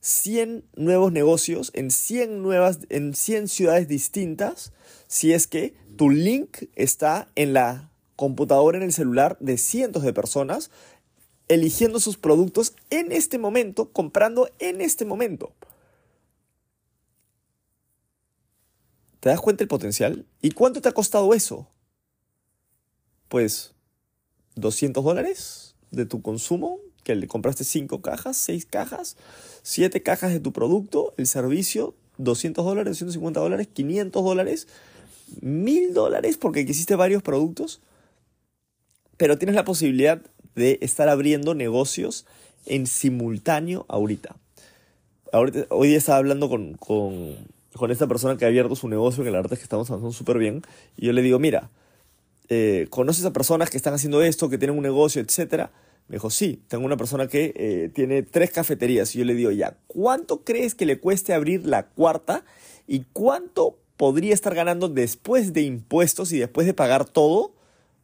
100 0.00 0.64
nuevos 0.74 1.12
negocios 1.12 1.70
en 1.74 1.90
100, 1.90 2.42
nuevas, 2.42 2.80
en 2.88 3.14
100 3.14 3.48
ciudades 3.48 3.86
distintas 3.86 4.72
si 5.06 5.32
es 5.32 5.46
que 5.46 5.74
tu 5.96 6.10
link 6.10 6.64
está 6.74 7.28
en 7.36 7.52
la 7.52 7.90
computadora, 8.16 8.78
en 8.78 8.82
el 8.82 8.92
celular 8.92 9.36
de 9.40 9.58
cientos 9.58 10.02
de 10.02 10.12
personas 10.12 10.70
eligiendo 11.48 12.00
sus 12.00 12.16
productos 12.16 12.74
en 12.90 13.12
este 13.12 13.38
momento, 13.38 13.92
comprando 13.92 14.48
en 14.58 14.80
este 14.80 15.04
momento. 15.04 15.52
¿Te 19.20 19.28
das 19.28 19.40
cuenta 19.40 19.62
el 19.62 19.68
potencial? 19.68 20.26
¿Y 20.40 20.50
cuánto 20.50 20.80
te 20.80 20.88
ha 20.88 20.92
costado 20.92 21.32
eso? 21.34 21.68
Pues 23.28 23.74
200 24.56 25.04
dólares 25.04 25.71
de 25.92 26.06
tu 26.06 26.22
consumo, 26.22 26.80
que 27.04 27.14
le 27.14 27.28
compraste 27.28 27.64
5 27.64 28.00
cajas, 28.02 28.36
6 28.38 28.66
cajas, 28.66 29.16
7 29.62 30.02
cajas 30.02 30.32
de 30.32 30.40
tu 30.40 30.52
producto, 30.52 31.14
el 31.16 31.26
servicio, 31.26 31.94
200 32.18 32.64
dólares, 32.64 32.92
250 32.92 33.40
dólares, 33.40 33.68
500 33.72 34.24
dólares, 34.24 34.68
1000 35.40 35.94
dólares 35.94 36.36
porque 36.36 36.60
hiciste 36.60 36.96
varios 36.96 37.22
productos, 37.22 37.80
pero 39.16 39.38
tienes 39.38 39.54
la 39.54 39.64
posibilidad 39.64 40.22
de 40.54 40.78
estar 40.82 41.08
abriendo 41.08 41.54
negocios 41.54 42.26
en 42.66 42.86
simultáneo 42.86 43.86
ahorita. 43.88 44.36
ahorita 45.32 45.66
hoy 45.70 45.88
día 45.88 45.98
estaba 45.98 46.18
hablando 46.18 46.48
con, 46.48 46.74
con, 46.74 47.36
con, 47.74 47.90
esta 47.90 48.06
persona 48.06 48.36
que 48.36 48.44
ha 48.44 48.48
abierto 48.48 48.76
su 48.76 48.88
negocio, 48.88 49.24
que 49.24 49.30
la 49.30 49.38
verdad 49.38 49.54
es 49.54 49.58
que 49.58 49.64
estamos 49.64 49.90
avanzando 49.90 50.12
súper 50.12 50.38
bien, 50.38 50.62
y 50.96 51.06
yo 51.06 51.12
le 51.12 51.22
digo, 51.22 51.38
mira, 51.38 51.70
eh, 52.48 52.86
¿conoces 52.90 53.24
a 53.24 53.32
personas 53.32 53.70
que 53.70 53.76
están 53.76 53.94
haciendo 53.94 54.22
esto, 54.22 54.48
que 54.48 54.58
tienen 54.58 54.76
un 54.76 54.82
negocio, 54.82 55.22
etcétera? 55.22 55.72
Me 56.08 56.16
dijo, 56.16 56.30
sí, 56.30 56.62
tengo 56.68 56.84
una 56.84 56.96
persona 56.96 57.28
que 57.28 57.52
eh, 57.56 57.90
tiene 57.94 58.22
tres 58.22 58.50
cafeterías. 58.50 59.14
Y 59.14 59.20
yo 59.20 59.24
le 59.24 59.34
digo, 59.34 59.50
ya, 59.50 59.78
¿cuánto 59.86 60.44
crees 60.44 60.74
que 60.74 60.86
le 60.86 60.98
cueste 60.98 61.32
abrir 61.32 61.66
la 61.66 61.86
cuarta? 61.86 62.44
¿Y 62.86 63.04
cuánto 63.12 63.78
podría 63.96 64.34
estar 64.34 64.54
ganando 64.54 64.88
después 64.88 65.52
de 65.52 65.62
impuestos 65.62 66.32
y 66.32 66.38
después 66.38 66.66
de 66.66 66.74
pagar 66.74 67.04
todo 67.04 67.54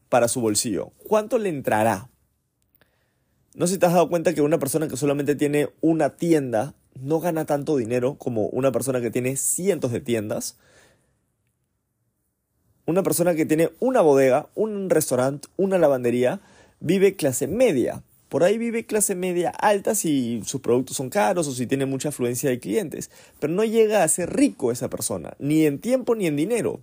para 0.09 0.28
su 0.28 0.40
bolsillo? 0.40 0.92
¿Cuánto 1.07 1.38
le 1.38 1.49
entrará? 1.49 2.09
No 3.54 3.66
sé 3.66 3.75
si 3.75 3.78
te 3.80 3.87
has 3.87 3.92
dado 3.92 4.09
cuenta 4.09 4.35
que 4.35 4.40
una 4.40 4.59
persona 4.59 4.88
que 4.88 4.97
solamente 4.97 5.35
tiene 5.35 5.71
una 5.80 6.16
tienda 6.16 6.75
no 6.95 7.21
gana 7.21 7.45
tanto 7.45 7.76
dinero 7.76 8.16
como 8.16 8.47
una 8.47 8.73
persona 8.73 9.00
que 9.00 9.11
tiene 9.11 9.37
cientos 9.37 9.92
de 9.92 10.00
tiendas 10.00 10.57
una 12.88 13.02
persona 13.02 13.35
que 13.35 13.45
tiene 13.45 13.71
una 13.80 14.00
bodega, 14.00 14.49
un 14.54 14.88
restaurante, 14.88 15.47
una 15.59 15.76
lavandería, 15.76 16.40
vive 16.80 17.16
clase 17.16 17.47
media. 17.47 18.02
Por 18.30 18.45
ahí 18.45 18.57
vive 18.57 18.87
clase 18.87 19.14
media 19.14 19.50
alta 19.50 19.95
si 19.95 20.40
sus 20.47 20.62
productos 20.62 20.97
son 20.97 21.11
caros 21.11 21.47
o 21.49 21.52
si 21.52 21.66
tiene 21.66 21.85
mucha 21.85 22.09
afluencia 22.09 22.49
de 22.49 22.61
clientes. 22.61 23.11
Pero 23.40 23.52
no 23.52 23.62
llega 23.62 24.02
a 24.02 24.09
ser 24.09 24.35
rico 24.35 24.73
esa 24.73 24.88
persona, 24.88 25.35
ni 25.38 25.66
en 25.66 25.80
tiempo 25.80 26.14
ni 26.14 26.26
en 26.28 26.37
dinero. 26.37 26.80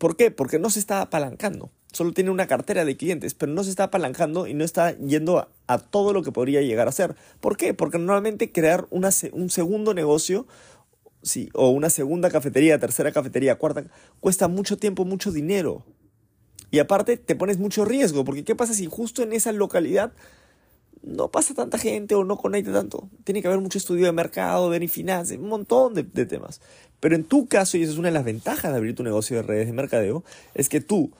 ¿Por 0.00 0.16
qué? 0.16 0.32
Porque 0.32 0.58
no 0.58 0.70
se 0.70 0.80
está 0.80 1.00
apalancando. 1.00 1.70
solo 1.92 2.12
tiene 2.12 2.30
una 2.30 2.48
cartera 2.48 2.84
de 2.84 2.96
clientes, 2.96 3.34
pero 3.34 3.52
no 3.52 3.62
se 3.62 3.70
está 3.70 3.84
apalancando 3.84 4.48
y 4.48 4.54
no 4.54 4.64
está 4.64 4.98
yendo 4.98 5.48
a, 5.68 5.78
todo 5.78 6.12
lo 6.12 6.24
que 6.24 6.32
podría 6.32 6.62
llegar 6.62 6.88
a 6.88 6.92
ser. 6.92 7.14
¿Por 7.40 7.56
qué? 7.56 7.74
Porque 7.74 7.98
normalmente 7.98 8.50
crear 8.50 8.88
una, 8.90 9.10
un 9.32 9.50
segundo 9.50 9.94
negocio 9.94 10.48
sí, 11.22 11.48
o 11.54 11.70
una 11.70 11.90
segunda 11.90 12.30
cafetería, 12.30 12.78
tercera 12.78 13.12
cafetería, 13.12 13.58
cuarta, 13.58 13.84
cuesta 14.20 14.48
mucho 14.48 14.78
tiempo, 14.78 15.04
mucho 15.04 15.32
dinero. 15.32 15.84
Y 16.70 16.78
aparte 16.80 17.16
te 17.16 17.34
pones 17.34 17.58
mucho 17.58 17.84
riesgo, 17.84 18.24
porque 18.24 18.44
¿qué 18.44 18.54
pasa 18.54 18.74
si 18.74 18.86
justo 18.86 19.22
en 19.22 19.32
esa 19.32 19.52
localidad 19.52 20.12
no 21.02 21.30
pasa 21.30 21.54
tanta 21.54 21.78
gente 21.78 22.14
o 22.14 22.24
no 22.24 22.36
conecta 22.36 22.72
tanto? 22.72 23.08
Tiene 23.24 23.40
que 23.40 23.48
haber 23.48 23.60
mucho 23.60 23.78
estudio 23.78 24.06
de 24.06 24.12
mercado, 24.12 24.68
ver 24.68 24.86
finanzas, 24.88 25.38
un 25.38 25.48
montón 25.48 25.94
de, 25.94 26.02
de 26.02 26.26
temas. 26.26 26.60
Pero 27.00 27.14
en 27.14 27.24
tu 27.24 27.46
caso, 27.46 27.78
y 27.78 27.82
esa 27.82 27.92
es 27.92 27.98
una 27.98 28.08
de 28.08 28.14
las 28.14 28.24
ventajas 28.24 28.70
de 28.70 28.76
abrir 28.76 28.94
tu 28.94 29.02
negocio 29.02 29.36
de 29.36 29.42
redes 29.42 29.66
de 29.66 29.72
mercadeo, 29.72 30.24
es 30.54 30.68
que 30.68 30.80
tú 30.80 31.12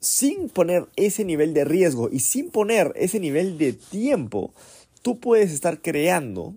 sin 0.00 0.48
poner 0.48 0.86
ese 0.96 1.24
nivel 1.24 1.54
de 1.54 1.64
riesgo 1.64 2.08
y 2.10 2.20
sin 2.20 2.50
poner 2.50 2.92
ese 2.96 3.18
nivel 3.18 3.58
de 3.58 3.72
tiempo, 3.72 4.54
tú 5.02 5.18
puedes 5.18 5.52
estar 5.52 5.80
creando 5.80 6.54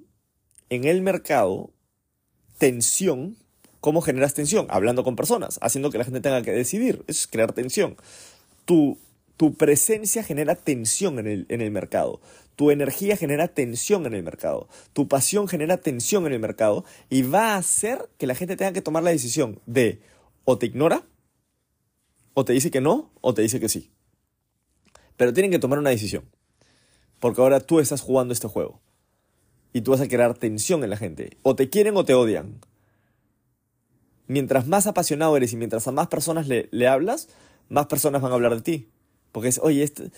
en 0.70 0.84
el 0.84 1.02
mercado 1.02 1.72
tensión. 2.60 3.36
¿Cómo 3.80 4.02
generas 4.02 4.36
tensión? 4.36 4.68
Hablando 4.70 5.04
con 5.04 5.16
personas, 5.16 5.58
haciendo 5.62 5.90
que 5.90 5.98
la 5.98 6.04
gente 6.04 6.22
tenga 6.22 6.44
que 6.44 6.52
decidir. 6.52 7.04
Es 7.08 7.26
crear 7.26 7.54
tensión. 7.54 7.98
Tu, 8.66 9.00
tu 9.38 9.56
presencia 9.56 10.22
genera 10.22 10.54
tensión 10.54 11.18
en 11.18 11.26
el, 11.26 11.46
en 11.50 11.62
el 11.62 11.72
mercado. 11.72 12.22
Tu 12.56 12.72
energía 12.72 13.16
genera 13.16 13.48
tensión 13.48 14.06
en 14.06 14.14
el 14.14 14.22
mercado. 14.22 14.68
Tu 14.94 15.08
pasión 15.08 15.48
genera 15.48 15.78
tensión 15.78 16.28
en 16.28 16.34
el 16.34 16.40
mercado 16.40 16.86
y 17.10 17.24
va 17.24 17.54
a 17.54 17.58
hacer 17.58 18.10
que 18.18 18.28
la 18.28 18.36
gente 18.36 18.58
tenga 18.58 18.74
que 18.74 18.82
tomar 18.82 19.02
la 19.02 19.12
decisión 19.12 19.60
de 19.66 20.02
o 20.44 20.58
te 20.58 20.66
ignora 20.66 21.04
o 22.34 22.46
te 22.46 22.54
dice 22.54 22.70
que 22.70 22.82
no, 22.82 23.12
o 23.22 23.34
te 23.34 23.42
dice 23.42 23.60
que 23.60 23.70
sí. 23.70 23.92
Pero 25.16 25.34
tienen 25.34 25.52
que 25.52 25.60
tomar 25.60 25.80
una 25.80 25.90
decisión. 25.90 26.30
Porque 27.20 27.42
ahora 27.42 27.60
tú 27.60 27.80
estás 27.80 28.02
jugando 28.02 28.34
este 28.34 28.48
juego. 28.48 28.82
Y 29.74 29.82
tú 29.82 29.92
vas 29.92 30.02
a 30.02 30.08
crear 30.08 30.34
tensión 30.34 30.84
en 30.84 30.90
la 30.90 30.98
gente. 30.98 31.38
O 31.44 31.56
te 31.56 31.70
quieren 31.70 31.96
o 31.98 32.06
te 32.06 32.14
odian. 32.14 32.60
Mientras 34.28 34.68
más 34.68 34.88
apasionado 34.88 35.36
eres 35.38 35.54
y 35.54 35.58
mientras 35.58 35.88
a 35.88 35.92
más 35.92 36.08
personas 36.08 36.48
le, 36.48 36.88
hablas, 36.88 37.30
más 37.68 37.88
personas 37.88 38.22
van 38.22 38.32
a 38.32 38.36
hablar 38.36 38.56
de 38.56 38.62
ti. 38.62 38.90
Porque 39.32 39.50
es, 39.50 39.60
oye, 39.62 39.84
este, 39.84 40.12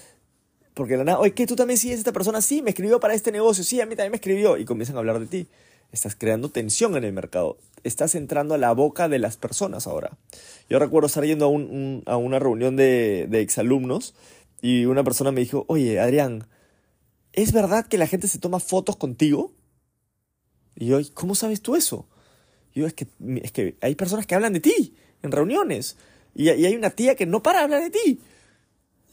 porque 0.74 0.98
la 0.98 1.04
nada, 1.04 1.20
oye, 1.20 1.34
¿qué 1.34 1.48
tú 1.48 1.56
también 1.56 1.78
sigues 1.78 2.00
esta 2.00 2.12
persona? 2.12 2.42
Sí, 2.42 2.62
me 2.62 2.72
escribió 2.72 3.00
para 3.00 3.14
este 3.14 3.32
negocio, 3.32 3.64
sí, 3.64 3.82
a 3.82 3.86
mí 3.86 3.96
también 3.96 4.12
me 4.12 4.18
escribió. 4.18 4.58
Y 4.58 4.66
comienzan 4.66 4.96
a 4.96 5.00
hablar 5.00 5.20
de 5.20 5.28
ti. 5.28 5.48
Estás 5.92 6.16
creando 6.16 6.50
tensión 6.50 6.96
en 6.96 7.04
el 7.04 7.14
mercado. 7.14 7.58
Estás 7.84 8.16
entrando 8.16 8.56
a 8.56 8.58
la 8.58 8.72
boca 8.72 9.10
de 9.10 9.20
las 9.20 9.38
personas 9.38 9.88
ahora. 9.88 10.18
Yo 10.70 10.80
recuerdo 10.80 11.08
estar 11.08 11.26
yendo 11.26 11.46
a, 12.06 12.18
una 12.18 12.40
reunión 12.40 12.78
de, 12.78 13.28
de 13.30 13.42
exalumnos 13.42 14.14
y 14.62 14.86
una 14.86 15.04
persona 15.04 15.32
me 15.32 15.42
dijo, 15.42 15.66
oye, 15.68 16.00
Adrián, 16.00 16.48
¿es 17.34 17.52
verdad 17.52 17.88
que 17.88 17.98
la 17.98 18.08
gente 18.08 18.28
se 18.28 18.40
toma 18.40 18.60
fotos 18.60 18.98
contigo? 18.98 19.54
Y 20.76 20.88
yo, 20.88 21.00
¿cómo 21.14 21.36
sabes 21.36 21.62
tú 21.62 21.76
eso? 21.76 22.08
Y 22.74 22.82
yo, 22.82 22.88
es 22.88 22.94
que, 22.94 23.08
es 23.44 23.52
que 23.52 23.78
hay 23.82 23.96
personas 23.96 24.26
que 24.26 24.36
hablan 24.36 24.54
de 24.54 24.60
ti 24.60 24.96
en 25.22 25.32
reuniones. 25.32 25.98
Y, 26.34 26.50
hay 26.50 26.76
una 26.76 26.92
tía 26.92 27.16
que 27.16 27.26
no 27.26 27.44
para 27.44 27.60
de 27.60 27.64
hablar 27.66 27.84
de 27.84 27.90
ti. 27.90 28.20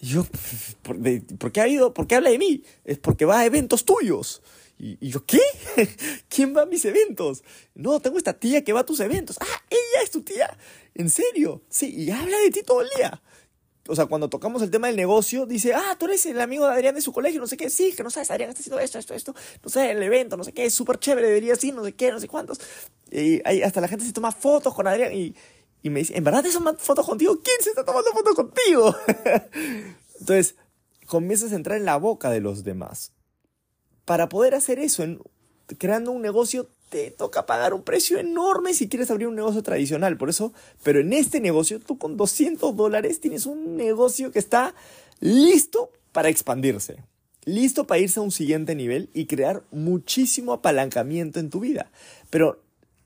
Y 0.00 0.06
yo, 0.06 0.26
¿por, 0.82 1.52
qué 1.52 1.60
ha 1.60 1.68
ido? 1.68 1.92
¿Por 1.94 2.06
qué 2.06 2.16
habla 2.16 2.30
de 2.30 2.38
mí? 2.38 2.62
Es 2.84 2.98
porque 2.98 3.24
va 3.24 3.40
a 3.40 3.46
eventos 3.46 3.84
tuyos. 3.84 4.42
Y, 4.78 5.08
yo, 5.08 5.24
¿qué? 5.26 5.40
¿Quién 6.28 6.56
va 6.56 6.62
a 6.62 6.66
mis 6.66 6.84
eventos? 6.84 7.42
No, 7.74 7.98
tengo 8.00 8.18
esta 8.18 8.38
tía 8.38 8.62
que 8.62 8.72
va 8.72 8.80
a 8.80 8.86
tus 8.86 9.00
eventos. 9.00 9.36
Ah, 9.40 9.62
ella 9.68 10.04
es 10.04 10.10
tu 10.10 10.22
tía. 10.22 10.56
¿En 10.94 11.10
serio? 11.10 11.62
Sí, 11.68 11.92
y 11.94 12.10
habla 12.10 12.38
de 12.38 12.50
ti 12.50 12.62
todo 12.62 12.82
el 12.82 12.88
día. 12.96 13.20
O 13.88 13.96
sea, 13.96 14.04
cuando 14.04 14.28
tocamos 14.28 14.60
el 14.60 14.70
tema 14.70 14.88
del 14.88 14.96
negocio, 14.96 15.46
dice, 15.46 15.72
ah, 15.72 15.96
tú 15.98 16.04
eres 16.04 16.26
el 16.26 16.38
amigo 16.40 16.66
de 16.66 16.74
Adrián 16.74 16.94
de 16.94 17.00
su 17.00 17.10
colegio, 17.10 17.40
no 17.40 17.46
sé 17.46 17.56
qué, 17.56 17.70
sí, 17.70 17.94
que 17.96 18.02
no 18.02 18.10
sabes, 18.10 18.30
Adrián 18.30 18.50
está 18.50 18.60
haciendo 18.60 18.78
esto, 18.78 18.98
esto, 18.98 19.14
esto, 19.14 19.34
no 19.62 19.70
sé, 19.70 19.90
el 19.90 20.02
evento, 20.02 20.36
no 20.36 20.44
sé 20.44 20.52
qué, 20.52 20.66
es 20.66 20.74
súper 20.74 20.98
chévere, 20.98 21.26
debería 21.26 21.54
ir, 21.60 21.74
no 21.74 21.82
sé 21.82 21.94
qué, 21.94 22.12
no 22.12 22.20
sé 22.20 22.28
cuántos. 22.28 22.60
Y 23.10 23.40
hasta 23.62 23.80
la 23.80 23.88
gente 23.88 24.04
se 24.04 24.12
toma 24.12 24.30
fotos 24.30 24.74
con 24.74 24.86
Adrián 24.86 25.14
y, 25.14 25.34
me 25.84 26.00
dice, 26.00 26.18
¿en 26.18 26.22
verdad 26.22 26.42
te 26.42 26.52
toman 26.52 26.76
fotos 26.76 27.06
contigo? 27.06 27.40
¿Quién 27.42 27.56
se 27.62 27.70
está 27.70 27.82
tomando 27.82 28.10
fotos 28.12 28.34
contigo? 28.34 28.94
Entonces, 30.20 30.56
comienzas 31.06 31.52
a 31.52 31.56
entrar 31.56 31.78
en 31.78 31.86
la 31.86 31.96
boca 31.96 32.28
de 32.30 32.40
los 32.40 32.64
demás 32.64 33.12
para 34.04 34.28
poder 34.28 34.54
hacer 34.54 34.78
eso, 34.78 35.02
creando 35.78 36.12
un 36.12 36.20
negocio, 36.20 36.68
te 36.88 37.10
toca 37.10 37.46
pagar 37.46 37.74
un 37.74 37.82
precio 37.82 38.18
enorme 38.18 38.74
si 38.74 38.88
quieres 38.88 39.10
abrir 39.10 39.28
un 39.28 39.36
negocio 39.36 39.62
tradicional. 39.62 40.16
Por 40.16 40.28
eso, 40.28 40.52
pero 40.82 41.00
en 41.00 41.12
este 41.12 41.40
negocio, 41.40 41.80
tú 41.80 41.98
con 41.98 42.16
200 42.16 42.76
dólares 42.76 43.20
tienes 43.20 43.46
un 43.46 43.76
negocio 43.76 44.32
que 44.32 44.38
está 44.38 44.74
listo 45.20 45.90
para 46.12 46.28
expandirse, 46.28 47.02
listo 47.44 47.86
para 47.86 48.00
irse 48.00 48.20
a 48.20 48.22
un 48.22 48.30
siguiente 48.30 48.74
nivel 48.74 49.10
y 49.14 49.26
crear 49.26 49.62
muchísimo 49.70 50.52
apalancamiento 50.52 51.40
en 51.40 51.50
tu 51.50 51.60
vida. 51.60 51.90
Pero 52.30 52.62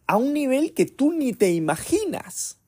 a 0.07 0.17
un 0.17 0.33
nivel 0.33 0.75
que 0.75 0.87
tú 0.87 1.13
ni 1.13 1.33
te 1.33 1.53
imaginas. 1.53 2.59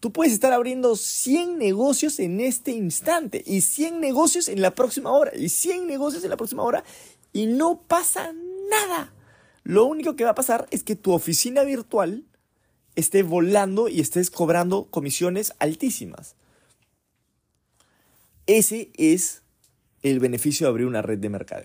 Tú 0.00 0.12
puedes 0.12 0.32
estar 0.32 0.52
abriendo 0.52 0.94
100 0.94 1.58
negocios 1.58 2.18
en 2.18 2.40
este 2.40 2.70
instante 2.70 3.42
y 3.46 3.62
100 3.62 4.00
negocios 4.00 4.48
en 4.48 4.60
la 4.60 4.74
próxima 4.74 5.10
hora 5.10 5.32
y 5.34 5.48
100 5.48 5.86
negocios 5.86 6.22
en 6.22 6.30
la 6.30 6.36
próxima 6.36 6.62
hora 6.62 6.84
y 7.32 7.46
no 7.46 7.80
pasa 7.88 8.32
nada. 8.70 9.12
Lo 9.66 9.84
único 9.84 10.14
que 10.14 10.22
va 10.22 10.30
a 10.30 10.36
pasar 10.36 10.68
es 10.70 10.84
que 10.84 10.94
tu 10.94 11.12
oficina 11.12 11.64
virtual 11.64 12.22
esté 12.94 13.24
volando 13.24 13.88
y 13.88 13.98
estés 13.98 14.30
cobrando 14.30 14.84
comisiones 14.84 15.54
altísimas. 15.58 16.36
Ese 18.46 18.90
es 18.96 19.42
el 20.04 20.20
beneficio 20.20 20.66
de 20.66 20.70
abrir 20.70 20.86
una 20.86 21.02
red 21.02 21.18
de 21.18 21.30
mercado. 21.30 21.64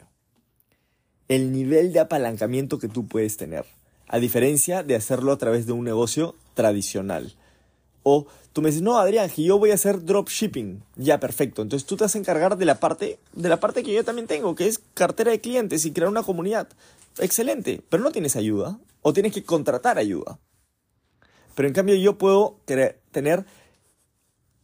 El 1.28 1.52
nivel 1.52 1.94
de 1.94 2.00
apalancamiento 2.00 2.80
que 2.80 2.88
tú 2.88 3.06
puedes 3.06 3.38
tener, 3.38 3.66
a 4.08 4.18
diferencia 4.18 4.82
de 4.82 4.96
hacerlo 4.96 5.32
a 5.32 5.38
través 5.38 5.68
de 5.68 5.74
un 5.74 5.84
negocio 5.84 6.34
tradicional. 6.56 7.36
O 8.04 8.28
tú 8.54 8.62
me 8.62 8.70
dices, 8.70 8.82
no, 8.82 8.98
Adrián, 8.98 9.30
yo 9.36 9.60
voy 9.60 9.72
a 9.72 9.76
hacer 9.76 10.04
dropshipping. 10.04 10.84
Ya, 10.96 11.20
perfecto. 11.20 11.62
Entonces 11.62 11.88
tú 11.88 11.98
te 11.98 12.04
vas 12.04 12.16
a 12.16 12.20
encargar 12.20 12.58
de 12.58 12.66
la 12.66 12.80
parte, 12.80 13.20
de 13.34 13.50
la 13.50 13.60
parte 13.60 13.84
que 13.84 13.94
yo 13.94 14.04
también 14.04 14.28
tengo, 14.28 14.56
que 14.56 14.68
es 14.68 14.80
cartera 14.94 15.32
de 15.32 15.40
clientes 15.40 15.86
y 15.86 15.92
crear 15.92 16.10
una 16.10 16.24
comunidad. 16.24 16.68
Excelente, 17.20 17.82
pero 17.90 18.04
no 18.04 18.12
tienes 18.12 18.36
ayuda 18.36 18.80
o 19.02 19.14
tienes 19.14 19.34
que 19.34 19.44
contratar 19.44 19.98
ayuda. 19.98 20.40
Pero 21.56 21.68
en 21.68 21.74
cambio 21.74 21.96
yo 21.96 22.18
puedo 22.18 22.58
tener 22.66 23.46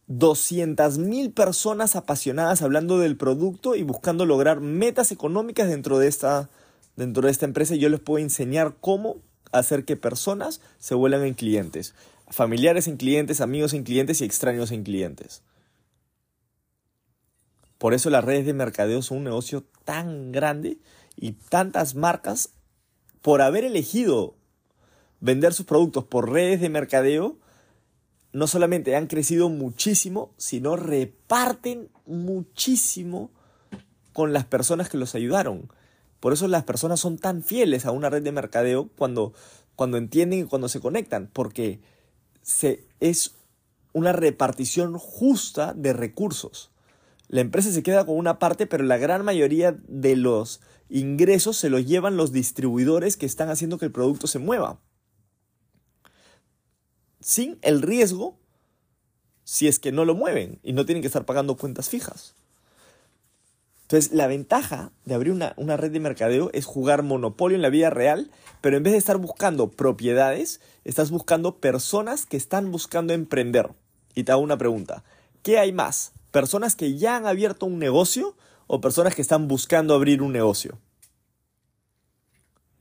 200.000 0.08 1.34
personas 1.34 1.96
apasionadas 1.96 2.62
hablando 2.62 2.98
del 2.98 3.16
producto 3.16 3.74
y 3.74 3.82
buscando 3.82 4.24
lograr 4.24 4.60
metas 4.60 5.12
económicas 5.12 5.68
dentro 5.68 5.98
de 5.98 6.08
esta, 6.08 6.48
dentro 6.96 7.22
de 7.22 7.30
esta 7.30 7.44
empresa 7.44 7.74
yo 7.74 7.90
les 7.90 8.00
puedo 8.00 8.18
enseñar 8.22 8.74
cómo 8.80 9.16
hacer 9.52 9.84
que 9.84 9.96
personas 9.96 10.60
se 10.78 10.94
vuelvan 10.94 11.24
en 11.24 11.34
clientes 11.34 11.94
familiares 12.30 12.88
en 12.88 12.96
clientes, 12.96 13.40
amigos 13.40 13.72
en 13.74 13.84
clientes 13.84 14.20
y 14.20 14.24
extraños 14.24 14.70
en 14.70 14.84
clientes. 14.84 15.42
Por 17.78 17.94
eso 17.94 18.10
las 18.10 18.24
redes 18.24 18.44
de 18.44 18.54
mercadeo 18.54 19.02
son 19.02 19.18
un 19.18 19.24
negocio 19.24 19.64
tan 19.84 20.32
grande 20.32 20.78
y 21.16 21.32
tantas 21.32 21.94
marcas, 21.94 22.50
por 23.22 23.42
haber 23.42 23.64
elegido 23.64 24.34
vender 25.20 25.52
sus 25.52 25.66
productos 25.66 26.04
por 26.04 26.30
redes 26.30 26.60
de 26.60 26.68
mercadeo, 26.68 27.36
no 28.32 28.46
solamente 28.46 28.94
han 28.94 29.06
crecido 29.06 29.48
muchísimo, 29.48 30.32
sino 30.36 30.76
reparten 30.76 31.90
muchísimo 32.06 33.30
con 34.12 34.32
las 34.32 34.44
personas 34.44 34.88
que 34.88 34.98
los 34.98 35.14
ayudaron. 35.14 35.70
Por 36.20 36.32
eso 36.32 36.48
las 36.48 36.64
personas 36.64 37.00
son 37.00 37.18
tan 37.18 37.42
fieles 37.42 37.86
a 37.86 37.92
una 37.92 38.10
red 38.10 38.22
de 38.22 38.32
mercadeo 38.32 38.88
cuando, 38.96 39.32
cuando 39.76 39.96
entienden 39.96 40.40
y 40.40 40.44
cuando 40.44 40.68
se 40.68 40.80
conectan, 40.80 41.30
porque 41.32 41.80
se, 42.48 42.88
es 42.98 43.34
una 43.92 44.12
repartición 44.12 44.96
justa 44.96 45.74
de 45.74 45.92
recursos. 45.92 46.70
La 47.28 47.42
empresa 47.42 47.70
se 47.70 47.82
queda 47.82 48.06
con 48.06 48.16
una 48.16 48.38
parte, 48.38 48.66
pero 48.66 48.84
la 48.84 48.96
gran 48.96 49.22
mayoría 49.22 49.78
de 49.86 50.16
los 50.16 50.62
ingresos 50.88 51.58
se 51.58 51.68
los 51.68 51.84
llevan 51.84 52.16
los 52.16 52.32
distribuidores 52.32 53.18
que 53.18 53.26
están 53.26 53.50
haciendo 53.50 53.76
que 53.76 53.84
el 53.84 53.92
producto 53.92 54.26
se 54.26 54.38
mueva. 54.38 54.80
Sin 57.20 57.58
el 57.60 57.82
riesgo 57.82 58.38
si 59.44 59.68
es 59.68 59.78
que 59.78 59.92
no 59.92 60.06
lo 60.06 60.14
mueven 60.14 60.58
y 60.62 60.72
no 60.72 60.86
tienen 60.86 61.02
que 61.02 61.08
estar 61.08 61.26
pagando 61.26 61.58
cuentas 61.58 61.90
fijas. 61.90 62.34
Entonces, 63.88 64.12
la 64.12 64.26
ventaja 64.26 64.92
de 65.06 65.14
abrir 65.14 65.32
una, 65.32 65.76
red 65.78 65.90
de 65.90 65.98
mercadeo 65.98 66.50
es 66.52 66.66
jugar 66.66 67.02
monopolio 67.02 67.56
en 67.56 67.62
la 67.62 67.70
vida 67.70 67.88
real, 67.88 68.30
pero 68.60 68.76
en 68.76 68.82
vez 68.82 68.92
de 68.92 68.98
estar 68.98 69.16
buscando 69.16 69.70
propiedades, 69.70 70.60
estás 70.84 71.10
buscando 71.10 71.56
personas 71.56 72.26
que 72.26 72.36
están 72.36 72.70
buscando 72.70 73.14
emprender. 73.14 73.70
Y 74.14 74.24
te 74.24 74.32
hago 74.32 74.42
una 74.42 74.58
pregunta. 74.58 75.04
¿Qué 75.42 75.58
hay 75.58 75.72
más? 75.72 76.12
¿Personas 76.32 76.76
que 76.76 76.98
ya 76.98 77.16
han 77.16 77.26
abierto 77.26 77.64
un 77.64 77.78
negocio 77.78 78.36
o 78.66 78.82
personas 78.82 79.14
que 79.14 79.22
están 79.22 79.48
buscando 79.48 79.94
abrir 79.94 80.20
un 80.20 80.34
negocio? 80.34 80.78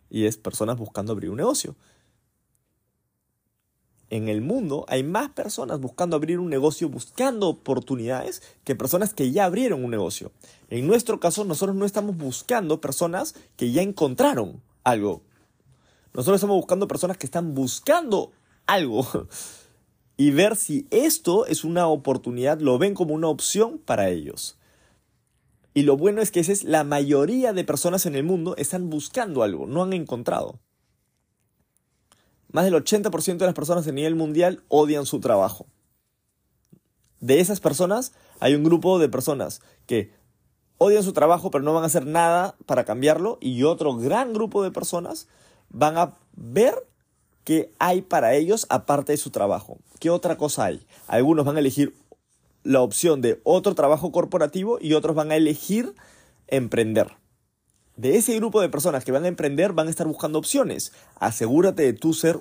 Y 0.09 0.25
es 0.25 0.35
personas 0.35 0.77
buscando 0.77 1.13
abrir 1.13 1.29
un 1.29 1.37
negocio. 1.37 1.77
En 4.09 4.29
el 4.29 4.41
mundo 4.41 4.85
hay 4.87 5.03
más 5.03 5.29
personas 5.29 5.79
buscando 5.79 6.15
abrir 6.15 6.39
un 6.39 6.49
negocio, 6.49 6.89
buscando 6.89 7.49
oportunidades, 7.49 8.41
que 8.63 8.75
personas 8.75 9.13
que 9.13 9.31
ya 9.31 9.45
abrieron 9.45 9.83
un 9.83 9.91
negocio. 9.91 10.31
En 10.69 10.87
nuestro 10.87 11.19
caso, 11.19 11.43
nosotros 11.43 11.75
no 11.75 11.85
estamos 11.85 12.15
buscando 12.15 12.79
personas 12.79 13.35
que 13.57 13.71
ya 13.71 13.81
encontraron 13.81 14.61
algo. 14.83 15.21
Nosotros 16.13 16.37
estamos 16.37 16.55
buscando 16.55 16.87
personas 16.87 17.17
que 17.17 17.25
están 17.25 17.53
buscando 17.53 18.31
algo. 18.65 19.05
Y 20.19 20.31
ver 20.31 20.55
si 20.55 20.87
esto 20.89 21.45
es 21.45 21.63
una 21.63 21.85
oportunidad, 21.87 22.59
lo 22.59 22.79
ven 22.79 22.95
como 22.95 23.13
una 23.13 23.27
opción 23.27 23.77
para 23.77 24.09
ellos. 24.09 24.57
Y 25.75 25.83
lo 25.83 25.95
bueno 25.95 26.23
es 26.23 26.31
que 26.31 26.39
es 26.39 26.63
la 26.63 26.83
mayoría 26.83 27.53
de 27.53 27.63
personas 27.63 28.07
en 28.07 28.15
el 28.15 28.23
mundo 28.23 28.55
están 28.57 28.89
buscando 28.89 29.43
algo, 29.43 29.67
no 29.67 29.83
han 29.83 29.93
encontrado. 29.93 30.59
Más 32.51 32.65
del 32.65 32.75
80% 32.75 33.37
de 33.37 33.45
las 33.45 33.55
personas 33.55 33.87
a 33.87 33.91
nivel 33.91 34.15
mundial 34.15 34.63
odian 34.67 35.05
su 35.05 35.19
trabajo. 35.19 35.65
De 37.19 37.39
esas 37.39 37.59
personas 37.59 38.13
hay 38.39 38.55
un 38.55 38.63
grupo 38.63 38.99
de 38.99 39.09
personas 39.09 39.61
que 39.85 40.11
odian 40.77 41.03
su 41.03 41.13
trabajo 41.13 41.49
pero 41.51 41.63
no 41.63 41.73
van 41.73 41.83
a 41.83 41.87
hacer 41.87 42.05
nada 42.05 42.55
para 42.65 42.85
cambiarlo 42.85 43.37
y 43.41 43.63
otro 43.63 43.95
gran 43.95 44.33
grupo 44.33 44.63
de 44.63 44.71
personas 44.71 45.27
van 45.69 45.97
a 45.97 46.13
ver 46.33 46.75
qué 47.43 47.73
hay 47.79 48.01
para 48.01 48.35
ellos 48.35 48.65
aparte 48.69 49.13
de 49.13 49.17
su 49.17 49.31
trabajo. 49.31 49.77
¿Qué 49.99 50.09
otra 50.09 50.37
cosa 50.37 50.65
hay? 50.65 50.85
Algunos 51.07 51.45
van 51.45 51.55
a 51.55 51.59
elegir 51.59 51.95
la 52.63 52.81
opción 52.81 53.21
de 53.21 53.39
otro 53.43 53.73
trabajo 53.73 54.11
corporativo 54.11 54.77
y 54.79 54.93
otros 54.93 55.15
van 55.15 55.31
a 55.31 55.35
elegir 55.35 55.95
emprender. 56.47 57.15
De 57.97 58.15
ese 58.15 58.35
grupo 58.35 58.61
de 58.61 58.69
personas 58.69 59.03
que 59.03 59.11
van 59.11 59.25
a 59.25 59.27
emprender 59.27 59.73
van 59.73 59.87
a 59.87 59.89
estar 59.89 60.07
buscando 60.07 60.37
opciones. 60.37 60.93
Asegúrate 61.15 61.81
de 61.81 61.93
tú 61.93 62.13
ser 62.13 62.39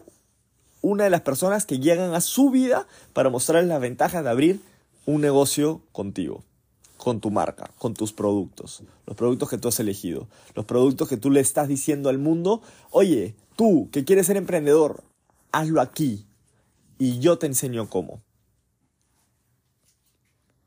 una 0.83 1.05
de 1.05 1.11
las 1.11 1.23
personas 1.23 1.65
que 1.65 1.79
llegan 1.79 2.15
a 2.15 2.21
su 2.21 2.51
vida 2.51 2.87
para 3.15 3.31
mostrarles 3.31 3.71
las 3.71 3.81
ventajas 3.81 4.23
de 4.23 4.29
abrir 4.29 4.61
un 5.07 5.23
negocio 5.23 5.81
contigo, 5.93 6.45
con 6.99 7.21
tu 7.21 7.31
marca, 7.31 7.71
con 7.79 7.95
tus 7.95 8.13
productos, 8.13 8.83
los 9.07 9.17
productos 9.17 9.49
que 9.49 9.57
tú 9.57 9.69
has 9.69 9.81
elegido, 9.81 10.29
los 10.55 10.67
productos 10.67 11.09
que 11.09 11.17
tú 11.17 11.31
le 11.31 11.41
estás 11.41 11.69
diciendo 11.69 12.11
al 12.11 12.19
mundo, 12.19 12.61
oye, 12.91 13.35
tú 13.57 13.89
que 13.91 14.05
quieres 14.05 14.27
ser 14.27 14.37
emprendedor, 14.37 15.05
hazlo 15.53 15.81
aquí 15.81 16.27
y 16.99 17.19
yo 17.19 17.39
te 17.39 17.47
enseño 17.47 17.89
cómo. 17.89 18.21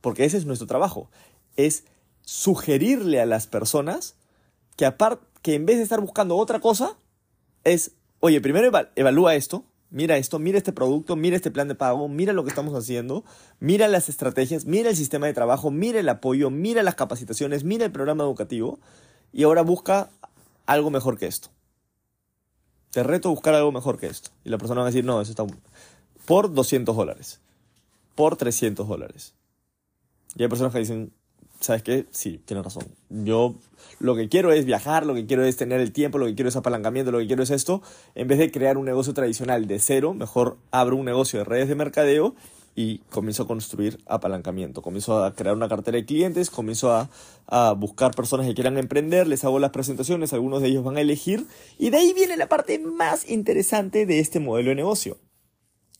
Porque 0.02 0.26
ese 0.26 0.38
es 0.38 0.46
nuestro 0.46 0.68
trabajo, 0.68 1.12
es 1.58 1.84
sugerirle 2.22 3.22
a 3.22 3.28
las 3.28 3.46
personas 3.46 4.16
que 4.80 4.86
aparte, 4.86 5.26
que 5.42 5.56
en 5.56 5.66
vez 5.66 5.76
de 5.76 5.84
estar 5.84 6.00
buscando 6.00 6.38
otra 6.38 6.62
cosa, 6.62 6.96
es, 7.66 7.92
oye, 8.22 8.40
primero 8.40 8.72
evalúa 8.96 9.36
esto, 9.36 9.66
mira 9.90 10.16
esto, 10.16 10.40
mira 10.40 10.58
este 10.58 10.72
producto, 10.72 11.18
mira 11.18 11.36
este 11.36 11.52
plan 11.52 11.68
de 11.68 11.76
pago, 11.76 12.08
mira 12.08 12.32
lo 12.32 12.46
que 12.46 12.50
estamos 12.50 12.74
haciendo, 12.74 13.26
mira 13.60 13.90
las 13.90 14.08
estrategias, 14.08 14.64
mira 14.64 14.90
el 14.90 14.96
sistema 14.96 15.28
de 15.28 15.34
trabajo, 15.34 15.70
mira 15.70 16.00
el 16.00 16.08
apoyo, 16.08 16.50
mira 16.50 16.82
las 16.82 16.96
capacitaciones, 16.96 17.66
mira 17.66 17.84
el 17.84 17.92
programa 17.92 18.24
educativo 18.24 18.80
y 19.34 19.44
ahora 19.44 19.64
busca 19.64 20.12
algo 20.66 20.92
mejor 20.92 21.18
que 21.18 21.28
esto. 21.28 21.50
Te 22.92 23.04
reto 23.04 23.28
a 23.28 23.32
buscar 23.32 23.56
algo 23.56 23.74
mejor 23.74 24.00
que 24.00 24.08
esto. 24.08 24.30
Y 24.46 24.50
la 24.50 24.58
persona 24.58 24.80
va 24.80 24.88
a 24.88 24.92
decir, 24.92 25.04
no, 25.04 25.20
eso 25.20 25.32
está 25.32 25.46
por 26.26 26.54
200 26.54 26.96
dólares, 26.96 27.42
por 28.16 28.38
300 28.38 28.88
dólares. 28.88 29.34
Y 30.38 30.44
hay 30.44 30.48
personas 30.48 30.72
que 30.72 30.80
dicen, 30.80 31.12
¿sabes 31.60 31.84
qué? 31.84 32.06
Sí, 32.12 32.42
tienes 32.46 32.64
razón. 32.64 32.84
Yo 33.10 33.56
lo 34.00 34.16
que 34.16 34.30
quiero 34.30 34.52
es 34.52 34.66
viajar, 34.66 35.06
lo 35.06 35.14
que 35.14 35.26
quiero 35.26 35.44
es 35.44 35.58
tener 35.58 35.80
el 35.82 35.92
tiempo, 35.92 36.18
lo 36.18 36.26
que 36.26 36.36
quiero 36.36 36.50
es 36.50 36.56
apalancamiento, 36.56 37.12
lo 37.12 37.20
que 37.20 37.28
quiero 37.28 37.44
es 37.44 37.50
esto. 37.50 37.82
En 38.16 38.28
vez 38.28 38.40
de 38.40 38.52
crear 38.52 38.78
un 38.78 38.86
negocio 38.86 39.14
tradicional 39.14 39.68
de 39.68 39.80
cero, 39.80 40.14
mejor 40.14 40.58
abro 40.72 40.96
un 40.96 41.06
negocio 41.06 41.40
de 41.40 41.46
redes 41.46 41.68
de 41.68 41.76
mercadeo 41.76 42.36
y 42.76 43.00
comienzo 43.10 43.44
a 43.44 43.48
construir 43.48 44.00
apalancamiento. 44.06 44.82
Comienzo 44.82 45.24
a 45.24 45.34
crear 45.34 45.56
una 45.56 45.68
cartera 45.68 45.98
de 45.98 46.06
clientes, 46.06 46.50
comienzo 46.50 46.94
a, 46.94 47.10
a, 47.48 47.74
buscar 47.74 48.12
personas 48.12 48.48
que 48.48 48.54
quieran 48.54 48.78
emprender, 48.78 49.28
les 49.28 49.44
hago 49.44 49.60
las 49.60 49.72
presentaciones, 49.72 50.32
algunos 50.32 50.62
de 50.62 50.70
ellos 50.70 50.84
van 50.84 50.96
a 50.96 51.02
elegir. 51.02 51.46
Y 51.78 51.90
de 51.90 51.98
ahí 51.98 52.14
viene 52.14 52.38
la 52.38 52.48
parte 52.48 52.80
más 52.80 53.30
interesante 53.30 54.06
de 54.06 54.20
este 54.20 54.40
modelo 54.40 54.70
de 54.70 54.76
negocio, 54.76 55.18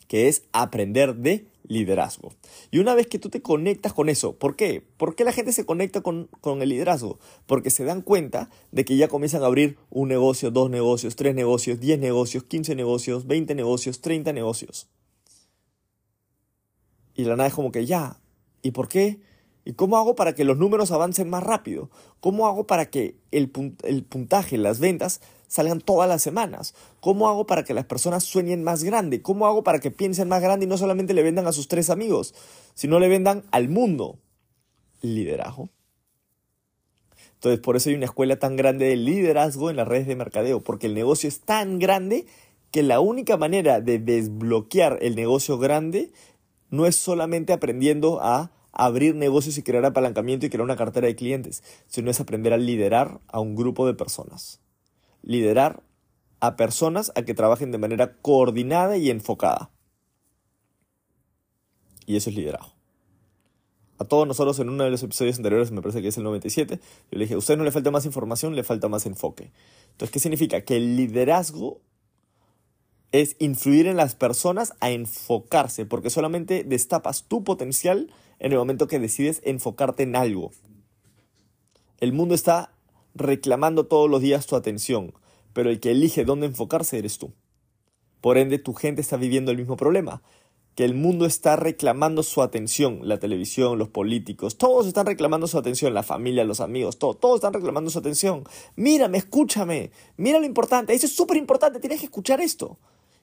que 0.10 0.28
es 0.28 0.44
aprender 0.52 1.16
de 1.16 1.46
liderazgo. 1.68 2.34
Y 2.72 2.80
una 2.80 2.96
vez 2.96 3.06
que 3.06 3.20
tú 3.20 3.30
te 3.30 3.44
conectas 3.44 3.94
con 3.94 4.10
eso, 4.10 4.34
¿por 4.34 4.56
qué? 4.56 4.84
¿Por 4.98 5.16
qué 5.16 5.24
la 5.24 5.32
gente 5.32 5.54
se 5.54 5.68
conecta 5.68 6.02
con, 6.02 6.28
con, 6.42 6.64
el 6.64 6.70
liderazgo? 6.70 7.20
Porque 7.46 7.70
se 7.70 7.86
dan 7.86 8.02
cuenta 8.02 8.50
de 8.72 8.84
que 8.84 8.98
ya 8.98 9.08
comienzan 9.08 9.44
a 9.44 9.46
abrir 9.46 9.78
un 9.92 10.10
negocio, 10.10 10.50
dos 10.50 10.72
negocios, 10.72 11.16
tres 11.16 11.36
negocios, 11.36 11.80
diez 11.80 12.00
negocios, 12.00 12.44
quince 12.44 12.76
negocios, 12.76 13.28
veinte 13.28 13.54
negocios, 13.54 14.02
treinta 14.02 14.34
negocios. 14.34 14.90
Y 17.14 17.26
la 17.26 17.36
nada 17.36 17.48
es 17.48 17.54
como 17.54 17.72
que 17.72 17.86
ya, 17.86 18.20
¿y 18.64 18.72
por 18.72 18.88
qué? 18.88 19.20
¿Y 19.64 19.74
cómo 19.74 19.98
hago 19.98 20.16
para 20.16 20.34
que 20.34 20.44
los 20.44 20.58
números 20.58 20.90
avancen 20.90 21.30
más 21.30 21.44
rápido? 21.44 21.92
¿Cómo 22.20 22.48
hago 22.48 22.66
para 22.66 22.90
que 22.90 23.16
el, 23.30 23.52
el 23.84 24.04
puntaje, 24.04 24.58
las 24.58 24.80
ventas 24.80 25.22
salgan 25.50 25.82
todas 25.82 26.08
las 26.08 26.22
semanas? 26.22 26.74
¿Cómo 27.02 27.28
hago 27.28 27.46
para 27.46 27.66
que 27.66 27.74
las 27.74 27.86
personas 27.86 28.24
sueñen 28.24 28.64
más 28.64 28.86
grande? 28.86 29.22
¿Cómo 29.22 29.48
hago 29.48 29.64
para 29.64 29.80
que 29.80 29.92
piensen 29.92 30.30
más 30.30 30.42
grande 30.42 30.66
y 30.66 30.70
no 30.70 30.78
solamente 30.78 31.14
le 31.14 31.24
vendan 31.24 31.48
a 31.48 31.52
sus 31.52 31.68
tres 31.68 31.90
amigos, 31.90 32.34
sino 32.76 33.00
le 33.00 33.10
vendan 33.10 33.44
al 33.52 33.68
mundo? 33.68 34.20
Liderazgo. 35.02 35.70
Entonces, 37.34 37.60
por 37.60 37.76
eso 37.76 37.90
hay 37.90 37.96
una 37.96 38.06
escuela 38.06 38.38
tan 38.38 38.56
grande 38.56 38.86
de 38.86 38.96
liderazgo 38.96 39.70
en 39.70 39.78
las 39.78 39.88
redes 39.88 40.08
de 40.08 40.16
mercadeo, 40.16 40.62
porque 40.62 40.88
el 40.88 40.94
negocio 40.94 41.28
es 41.28 41.40
tan 41.42 41.80
grande 41.80 42.26
que 42.72 42.84
la 42.84 43.00
única 43.00 43.38
manera 43.38 43.82
de 43.82 43.98
desbloquear 43.98 45.00
el 45.02 45.16
negocio 45.16 45.58
grande 45.58 46.12
no 46.70 46.86
es 46.86 46.96
solamente 46.96 47.54
aprendiendo 47.54 48.22
a 48.22 48.52
abrir 48.72 49.16
negocios 49.16 49.58
y 49.58 49.64
crear 49.64 49.84
apalancamiento 49.86 50.46
y 50.46 50.50
crear 50.50 50.64
una 50.64 50.76
cartera 50.76 51.08
de 51.08 51.16
clientes, 51.16 51.64
sino 51.88 52.12
es 52.12 52.20
aprender 52.20 52.54
a 52.54 52.58
liderar 52.58 53.20
a 53.28 53.40
un 53.40 53.56
grupo 53.56 53.88
de 53.88 53.96
personas 53.96 54.60
liderar 55.22 55.84
a 56.40 56.56
personas 56.56 57.12
a 57.16 57.24
que 57.24 57.34
trabajen 57.34 57.72
de 57.72 57.78
manera 57.78 58.18
coordinada 58.22 58.98
y 58.98 59.10
enfocada. 59.10 59.72
Y 62.06 62.16
eso 62.16 62.30
es 62.30 62.36
liderazgo. 62.36 62.74
A 64.00 64.06
todos 64.06 64.26
nosotros 64.26 64.58
en 64.60 64.70
uno 64.70 64.86
de 64.86 64.92
los 64.92 65.04
episodios 65.04 65.38
anteriores, 65.38 65.72
me 65.72 65.82
parece 65.82 66.02
que 66.02 66.08
es 66.08 66.18
el 66.18 66.24
97, 66.24 66.80
yo 66.80 67.18
le 67.18 67.26
dije, 67.26 67.34
a 67.34 67.38
usted 67.38 67.58
no 67.58 67.66
le 67.66 67.72
falta 67.72 67.92
más 67.92 68.06
información, 68.06 68.56
le 68.56 68.64
falta 68.64 68.88
más 68.88 69.06
enfoque. 69.06 69.52
Entonces, 69.92 70.12
¿qué 70.12 70.20
significa? 70.20 70.62
Que 70.62 70.78
el 70.78 70.96
liderazgo 70.96 71.82
es 73.12 73.36
influir 73.40 73.88
en 73.88 73.98
las 73.98 74.16
personas 74.16 74.74
a 74.80 74.92
enfocarse, 74.92 75.86
porque 75.86 76.10
solamente 76.10 76.64
destapas 76.64 77.24
tu 77.24 77.44
potencial 77.44 78.10
en 78.40 78.54
el 78.54 78.58
momento 78.58 78.88
que 78.88 79.00
decides 79.00 79.42
enfocarte 79.44 80.04
en 80.04 80.16
algo. 80.16 80.52
El 82.00 82.14
mundo 82.14 82.36
está 82.36 82.72
reclamando 83.16 83.86
todos 83.86 84.10
los 84.10 84.22
días 84.22 84.46
tu 84.48 84.56
atención, 84.56 85.14
pero 85.54 85.70
el 85.70 85.80
que 85.80 85.92
elige 85.92 86.26
dónde 86.26 86.48
enfocarse 86.48 86.98
eres 86.98 87.18
tú. 87.18 87.34
Por 88.22 88.38
ende, 88.38 88.60
tu 88.60 88.74
gente 88.74 89.02
está 89.02 89.18
viviendo 89.18 89.52
el 89.52 89.58
mismo 89.58 89.78
problema, 89.78 90.22
que 90.76 90.86
el 90.86 90.94
mundo 90.94 91.26
está 91.26 91.56
reclamando 91.56 92.24
su 92.24 92.42
atención, 92.42 93.02
la 93.04 93.18
televisión, 93.18 93.78
los 93.78 93.90
políticos, 93.90 94.58
todos 94.58 94.88
están 94.88 95.06
reclamando 95.06 95.48
su 95.48 95.58
atención, 95.58 95.94
la 95.94 96.04
familia, 96.04 96.44
los 96.44 96.62
amigos, 96.62 96.98
todo, 96.98 97.16
todos 97.16 97.36
están 97.36 97.54
reclamando 97.54 97.90
su 97.90 98.00
atención. 98.00 98.44
Mírame, 98.76 99.18
escúchame, 99.18 99.92
mira 100.16 100.40
lo 100.40 100.46
importante, 100.46 100.94
eso 100.94 101.06
es 101.06 101.16
súper 101.16 101.38
importante, 101.38 101.80
tienes 101.80 102.00
que 102.00 102.06
escuchar 102.06 102.40
esto. 102.40 102.78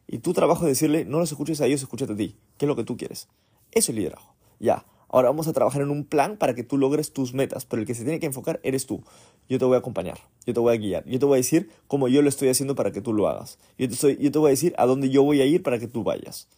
Y 0.07 0.19
tu 0.19 0.33
trabajo 0.33 0.65
es 0.65 0.69
decirle, 0.69 1.05
no 1.05 1.19
los 1.19 1.33
escuches 1.33 1.61
a 1.61 1.67
ellos, 1.67 1.83
escúchate 1.83 2.13
a 2.13 2.17
ti, 2.17 2.37
¿qué 2.59 2.67
es 2.67 2.69
lo 2.69 2.77
que 2.77 2.85
tú 2.85 2.97
quieres? 2.97 3.29
Eso 3.73 3.93
es 3.93 3.97
liderazgo. 3.97 4.35
Ya, 4.59 4.85
Ahora 5.09 5.29
vamos 5.29 5.47
a 5.49 5.53
trabajar 5.53 5.83
en 5.83 5.91
un 5.91 6.05
plan 6.05 6.37
para 6.37 6.55
que 6.55 6.65
tú 6.65 6.79
logres 6.79 7.13
tus 7.13 7.33
metas, 7.33 7.65
pero 7.65 7.81
el 7.81 7.87
que 7.87 7.95
se 7.95 8.03
tiene 8.03 8.19
que 8.19 8.27
enfocar 8.27 8.61
eres 8.63 8.87
tú. 8.87 9.05
Yo 9.49 9.59
te 9.59 9.65
voy 9.65 9.77
a 9.77 9.79
acompañar, 9.79 10.19
yo 10.45 10.55
te 10.55 10.61
voy 10.61 10.75
a 10.75 10.79
guiar, 10.79 11.05
yo 11.05 11.19
te 11.19 11.27
voy 11.27 11.35
a 11.35 11.37
decir 11.37 11.71
cómo 11.87 12.09
yo 12.09 12.23
lo 12.23 12.29
estoy 12.29 12.49
haciendo 12.49 12.75
para 12.75 12.91
que 12.91 13.01
tú 13.01 13.13
lo 13.13 13.29
hagas. 13.29 13.59
Yo 13.79 13.89
te, 13.89 14.17
yo 14.17 14.33
te 14.33 14.39
voy 14.39 14.49
a 14.49 14.51
decir 14.51 14.75
a 14.79 14.87
dónde 14.87 15.11
yo 15.11 15.23
voy 15.23 15.41
a 15.41 15.47
ir 15.47 15.63
para 15.63 15.79
que 15.79 15.87
tú 15.87 16.03
vayas. 16.03 16.49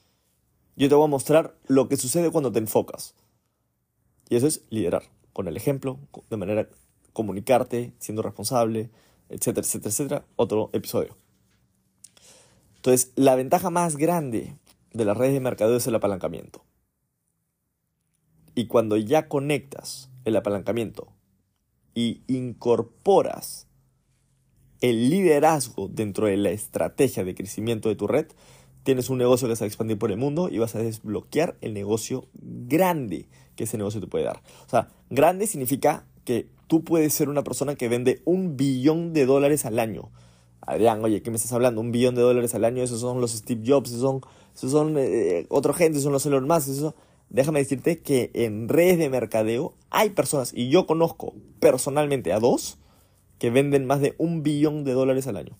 Yo 0.76 0.88
te 0.88 0.94
voy 0.94 1.04
a 1.04 1.08
mostrar 1.08 1.54
lo 1.66 1.88
que 1.88 1.96
sucede 1.96 2.30
cuando 2.30 2.52
te 2.52 2.58
enfocas. 2.58 3.14
Y 4.30 4.36
eso 4.36 4.46
es 4.46 4.62
liderar, 4.70 5.02
con 5.32 5.48
el 5.48 5.56
ejemplo, 5.56 5.98
de 6.30 6.36
manera 6.36 6.68
comunicarte, 7.12 7.92
siendo 7.98 8.22
responsable, 8.22 8.90
etcétera, 9.28 9.66
etcétera, 9.66 9.90
etcétera. 9.90 10.24
Otro 10.36 10.70
episodio. 10.72 11.16
Entonces, 12.76 13.12
la 13.16 13.34
ventaja 13.34 13.70
más 13.70 13.96
grande 13.96 14.56
de 14.92 15.04
las 15.04 15.16
redes 15.16 15.34
de 15.34 15.40
mercadeo 15.40 15.76
es 15.76 15.86
el 15.86 15.94
apalancamiento. 15.94 16.62
Y 18.58 18.66
cuando 18.66 18.96
ya 18.96 19.28
conectas 19.28 20.10
el 20.24 20.34
apalancamiento 20.34 21.12
y 21.94 22.22
incorporas 22.26 23.68
el 24.80 25.10
liderazgo 25.10 25.86
dentro 25.86 26.26
de 26.26 26.36
la 26.38 26.50
estrategia 26.50 27.22
de 27.22 27.36
crecimiento 27.36 27.88
de 27.88 27.94
tu 27.94 28.08
red, 28.08 28.26
tienes 28.82 29.10
un 29.10 29.18
negocio 29.18 29.46
que 29.46 29.54
se 29.54 29.60
va 29.60 29.66
a 29.66 29.68
expandir 29.68 29.96
por 29.96 30.10
el 30.10 30.16
mundo 30.16 30.48
y 30.50 30.58
vas 30.58 30.74
a 30.74 30.80
desbloquear 30.80 31.56
el 31.60 31.72
negocio 31.72 32.26
grande 32.32 33.28
que 33.54 33.62
ese 33.62 33.78
negocio 33.78 34.00
te 34.00 34.08
puede 34.08 34.24
dar. 34.24 34.42
O 34.66 34.68
sea, 34.68 34.88
grande 35.08 35.46
significa 35.46 36.08
que 36.24 36.48
tú 36.66 36.82
puedes 36.82 37.14
ser 37.14 37.28
una 37.28 37.44
persona 37.44 37.76
que 37.76 37.88
vende 37.88 38.22
un 38.24 38.56
billón 38.56 39.12
de 39.12 39.24
dólares 39.24 39.66
al 39.66 39.78
año. 39.78 40.10
Adrián, 40.62 41.04
oye, 41.04 41.22
¿qué 41.22 41.30
me 41.30 41.36
estás 41.36 41.52
hablando? 41.52 41.80
Un 41.80 41.92
billón 41.92 42.16
de 42.16 42.22
dólares 42.22 42.56
al 42.56 42.64
año, 42.64 42.82
esos 42.82 43.00
son 43.00 43.20
los 43.20 43.30
Steve 43.30 43.62
Jobs, 43.64 43.90
esos 43.90 44.00
son, 44.00 44.20
esos 44.52 44.72
son 44.72 44.96
eh, 44.98 45.46
otra 45.48 45.74
gente, 45.74 45.92
esos 45.92 46.02
son 46.02 46.12
los 46.12 46.26
Elon 46.26 46.48
Musk, 46.48 46.70
eso. 46.70 46.96
Déjame 47.30 47.58
decirte 47.58 48.00
que 48.00 48.30
en 48.34 48.68
redes 48.68 48.98
de 48.98 49.10
mercadeo 49.10 49.74
hay 49.90 50.10
personas, 50.10 50.52
y 50.54 50.70
yo 50.70 50.86
conozco 50.86 51.34
personalmente 51.60 52.32
a 52.32 52.40
dos, 52.40 52.78
que 53.38 53.50
venden 53.50 53.86
más 53.86 54.00
de 54.00 54.14
un 54.18 54.42
billón 54.42 54.84
de 54.84 54.92
dólares 54.92 55.26
al 55.26 55.36
año. 55.36 55.58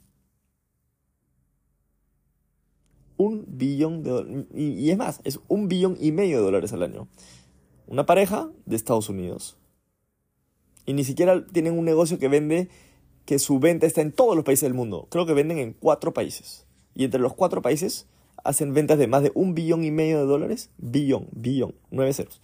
Un 3.17 3.45
billón 3.49 4.03
de 4.03 4.11
dólares. 4.11 4.47
Y, 4.55 4.71
y, 4.71 4.91
es 4.91 4.97
más, 4.97 5.21
es 5.25 5.41
un 5.49 5.69
billón 5.69 5.97
y 6.01 6.13
medio 6.13 6.39
de 6.39 6.45
dólares 6.45 6.73
al 6.73 6.83
año. 6.83 7.09
Una 7.87 8.07
pareja 8.07 8.51
de 8.67 8.77
Estados 8.77 9.09
Unidos. 9.09 9.59
Y 10.87 10.95
ni 10.95 11.05
siquiera 11.05 11.47
tienen 11.47 11.79
un 11.79 11.85
negocio 11.85 12.19
que 12.19 12.29
vende 12.29 12.69
que 13.27 13.39
su 13.39 13.59
venta 13.59 13.87
está 13.87 14.01
en 14.01 14.13
todos 14.13 14.35
los 14.35 14.45
países 14.45 14.63
del 14.63 14.75
mundo. 14.75 15.07
Creo 15.11 15.27
que 15.27 15.35
venden 15.35 15.59
en 15.59 15.75
cuatro 15.75 16.15
países. 16.15 16.67
Y 16.95 17.05
entre 17.05 17.21
los 17.21 17.35
cuatro 17.35 17.61
países 17.61 18.07
hacen 18.49 18.73
ventas 18.73 18.99
de 18.99 19.07
más 19.07 19.23
de 19.23 19.31
un 19.35 19.55
billón 19.55 19.85
y 19.85 19.91
medio 19.91 20.19
de 20.19 20.25
dólares. 20.25 20.71
Billón, 20.79 21.29
billón, 21.33 21.75
nueve 21.91 22.15
ceros. 22.15 22.41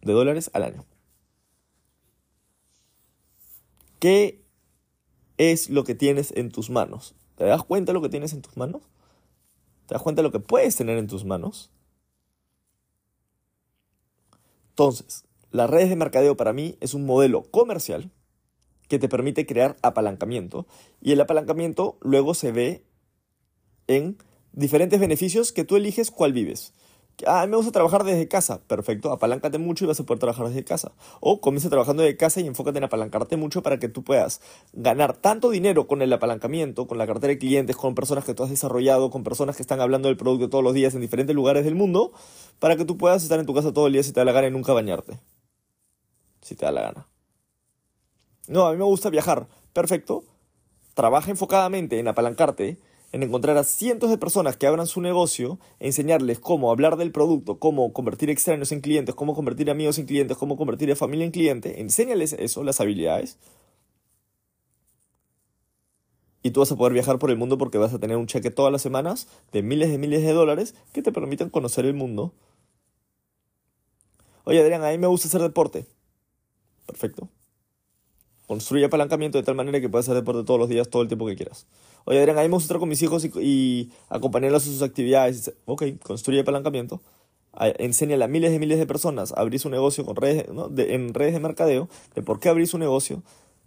De 0.00 0.14
dólares 0.14 0.50
al 0.54 0.62
año. 0.62 0.86
¿Qué 3.98 4.42
es 5.36 5.68
lo 5.68 5.84
que 5.84 5.94
tienes 5.94 6.32
en 6.32 6.50
tus 6.50 6.70
manos? 6.70 7.14
¿Te 7.36 7.44
das 7.44 7.62
cuenta 7.64 7.92
de 7.92 7.94
lo 7.94 8.00
que 8.00 8.08
tienes 8.08 8.32
en 8.32 8.40
tus 8.40 8.56
manos? 8.56 8.80
¿Te 9.86 9.94
das 9.94 10.02
cuenta 10.02 10.22
de 10.22 10.28
lo 10.28 10.32
que 10.32 10.40
puedes 10.40 10.74
tener 10.76 10.96
en 10.96 11.06
tus 11.06 11.26
manos? 11.26 11.70
Entonces, 14.70 15.26
las 15.50 15.68
redes 15.68 15.90
de 15.90 15.96
mercadeo 15.96 16.34
para 16.34 16.54
mí 16.54 16.78
es 16.80 16.94
un 16.94 17.04
modelo 17.04 17.42
comercial 17.50 18.10
que 18.88 18.98
te 18.98 19.10
permite 19.10 19.44
crear 19.44 19.76
apalancamiento 19.82 20.66
y 21.02 21.12
el 21.12 21.20
apalancamiento 21.20 21.98
luego 22.00 22.32
se 22.32 22.50
ve 22.50 22.84
en 23.86 24.16
diferentes 24.52 25.00
beneficios 25.00 25.52
que 25.52 25.64
tú 25.64 25.76
eliges 25.76 26.10
cuál 26.10 26.32
vives. 26.32 26.72
Ah, 27.26 27.46
me 27.46 27.56
gusta 27.56 27.70
trabajar 27.70 28.02
desde 28.02 28.26
casa. 28.26 28.60
Perfecto, 28.66 29.12
apaláncate 29.12 29.58
mucho 29.58 29.84
y 29.84 29.88
vas 29.88 30.00
a 30.00 30.04
poder 30.04 30.18
trabajar 30.18 30.48
desde 30.48 30.64
casa. 30.64 30.92
O 31.20 31.40
comienza 31.40 31.68
trabajando 31.70 32.02
desde 32.02 32.16
casa 32.16 32.40
y 32.40 32.46
enfócate 32.46 32.78
en 32.78 32.84
apalancarte 32.84 33.36
mucho 33.36 33.62
para 33.62 33.78
que 33.78 33.88
tú 33.88 34.02
puedas 34.02 34.40
ganar 34.72 35.16
tanto 35.16 35.50
dinero 35.50 35.86
con 35.86 36.02
el 36.02 36.12
apalancamiento, 36.12 36.88
con 36.88 36.98
la 36.98 37.06
cartera 37.06 37.28
de 37.32 37.38
clientes, 37.38 37.76
con 37.76 37.94
personas 37.94 38.24
que 38.24 38.34
tú 38.34 38.42
has 38.42 38.50
desarrollado, 38.50 39.10
con 39.10 39.22
personas 39.22 39.56
que 39.56 39.62
están 39.62 39.80
hablando 39.80 40.08
del 40.08 40.16
producto 40.16 40.48
todos 40.50 40.64
los 40.64 40.74
días 40.74 40.94
en 40.94 41.00
diferentes 41.00 41.36
lugares 41.36 41.64
del 41.64 41.76
mundo, 41.76 42.12
para 42.58 42.76
que 42.76 42.84
tú 42.84 42.96
puedas 42.96 43.22
estar 43.22 43.38
en 43.38 43.46
tu 43.46 43.54
casa 43.54 43.72
todo 43.72 43.86
el 43.86 43.92
día 43.92 44.02
si 44.02 44.12
te 44.12 44.20
da 44.20 44.24
la 44.24 44.32
gana 44.32 44.48
y 44.48 44.50
nunca 44.50 44.72
bañarte 44.72 45.20
si 46.44 46.54
te 46.54 46.66
da 46.66 46.72
la 46.72 46.82
gana. 46.82 47.08
No, 48.46 48.66
a 48.66 48.72
mí 48.72 48.76
me 48.76 48.84
gusta 48.84 49.10
viajar. 49.10 49.48
Perfecto. 49.72 50.24
Trabaja 50.92 51.30
enfocadamente 51.30 51.98
en 51.98 52.06
apalancarte, 52.06 52.78
en 53.14 53.22
encontrar 53.22 53.56
a 53.56 53.62
cientos 53.62 54.10
de 54.10 54.18
personas 54.18 54.56
que 54.56 54.66
abran 54.66 54.88
su 54.88 55.00
negocio, 55.00 55.60
enseñarles 55.78 56.40
cómo 56.40 56.72
hablar 56.72 56.96
del 56.96 57.12
producto, 57.12 57.60
cómo 57.60 57.92
convertir 57.92 58.28
extraños 58.28 58.72
en 58.72 58.80
clientes, 58.80 59.14
cómo 59.14 59.36
convertir 59.36 59.70
amigos 59.70 60.00
en 60.00 60.06
clientes, 60.06 60.36
cómo 60.36 60.56
convertir 60.56 60.90
a 60.90 60.96
familia 60.96 61.24
en 61.24 61.30
cliente. 61.30 61.80
Enséñales 61.80 62.32
eso, 62.32 62.64
las 62.64 62.80
habilidades. 62.80 63.38
Y 66.42 66.50
tú 66.50 66.58
vas 66.58 66.72
a 66.72 66.76
poder 66.76 66.92
viajar 66.92 67.20
por 67.20 67.30
el 67.30 67.36
mundo 67.36 67.56
porque 67.56 67.78
vas 67.78 67.94
a 67.94 68.00
tener 68.00 68.16
un 68.16 68.26
cheque 68.26 68.50
todas 68.50 68.72
las 68.72 68.82
semanas 68.82 69.28
de 69.52 69.62
miles 69.62 69.92
de 69.92 69.98
miles 69.98 70.22
de 70.22 70.32
dólares 70.32 70.74
que 70.92 71.00
te 71.00 71.12
permiten 71.12 71.50
conocer 71.50 71.86
el 71.86 71.94
mundo. 71.94 72.32
Oye, 74.42 74.60
Adrián, 74.60 74.82
a 74.82 74.90
mí 74.90 74.98
me 74.98 75.06
gusta 75.06 75.28
hacer 75.28 75.40
deporte. 75.40 75.86
Perfecto. 76.84 77.28
Construye 78.46 78.84
apalancamiento 78.84 79.38
de 79.38 79.44
tal 79.44 79.54
manera 79.54 79.80
que 79.80 79.88
puedas 79.88 80.06
hacer 80.06 80.16
deporte 80.16 80.44
todos 80.44 80.60
los 80.60 80.68
días, 80.68 80.88
todo 80.88 81.02
el 81.02 81.08
tiempo 81.08 81.26
que 81.26 81.36
quieras. 81.36 81.66
Oye, 82.04 82.18
Adrián, 82.18 82.38
a 82.38 82.42
mí 82.42 82.48
me 82.48 82.54
gusta 82.54 82.66
estar 82.66 82.78
con 82.78 82.88
mis 82.88 83.00
hijos 83.02 83.24
y, 83.24 83.90
acompañarlos 84.08 84.66
en 84.66 84.72
sus 84.72 84.82
actividades. 84.82 85.54
Ok, 85.64 85.84
construye 86.02 86.40
apalancamiento. 86.40 87.00
Enséñale 87.78 88.24
a 88.24 88.28
miles 88.28 88.52
y 88.52 88.58
miles 88.58 88.78
de 88.78 88.86
personas 88.86 89.32
a 89.32 89.40
abrir 89.40 89.60
su 89.60 89.70
negocio 89.70 90.04
con 90.04 90.16
redes, 90.16 90.46
en 90.76 91.14
redes 91.14 91.34
de 91.34 91.40
mercadeo, 91.40 91.88
de 92.14 92.22
por 92.22 92.40
qué 92.40 92.48
abrir 92.48 92.66
su 92.66 92.78
negocio, 92.78 93.22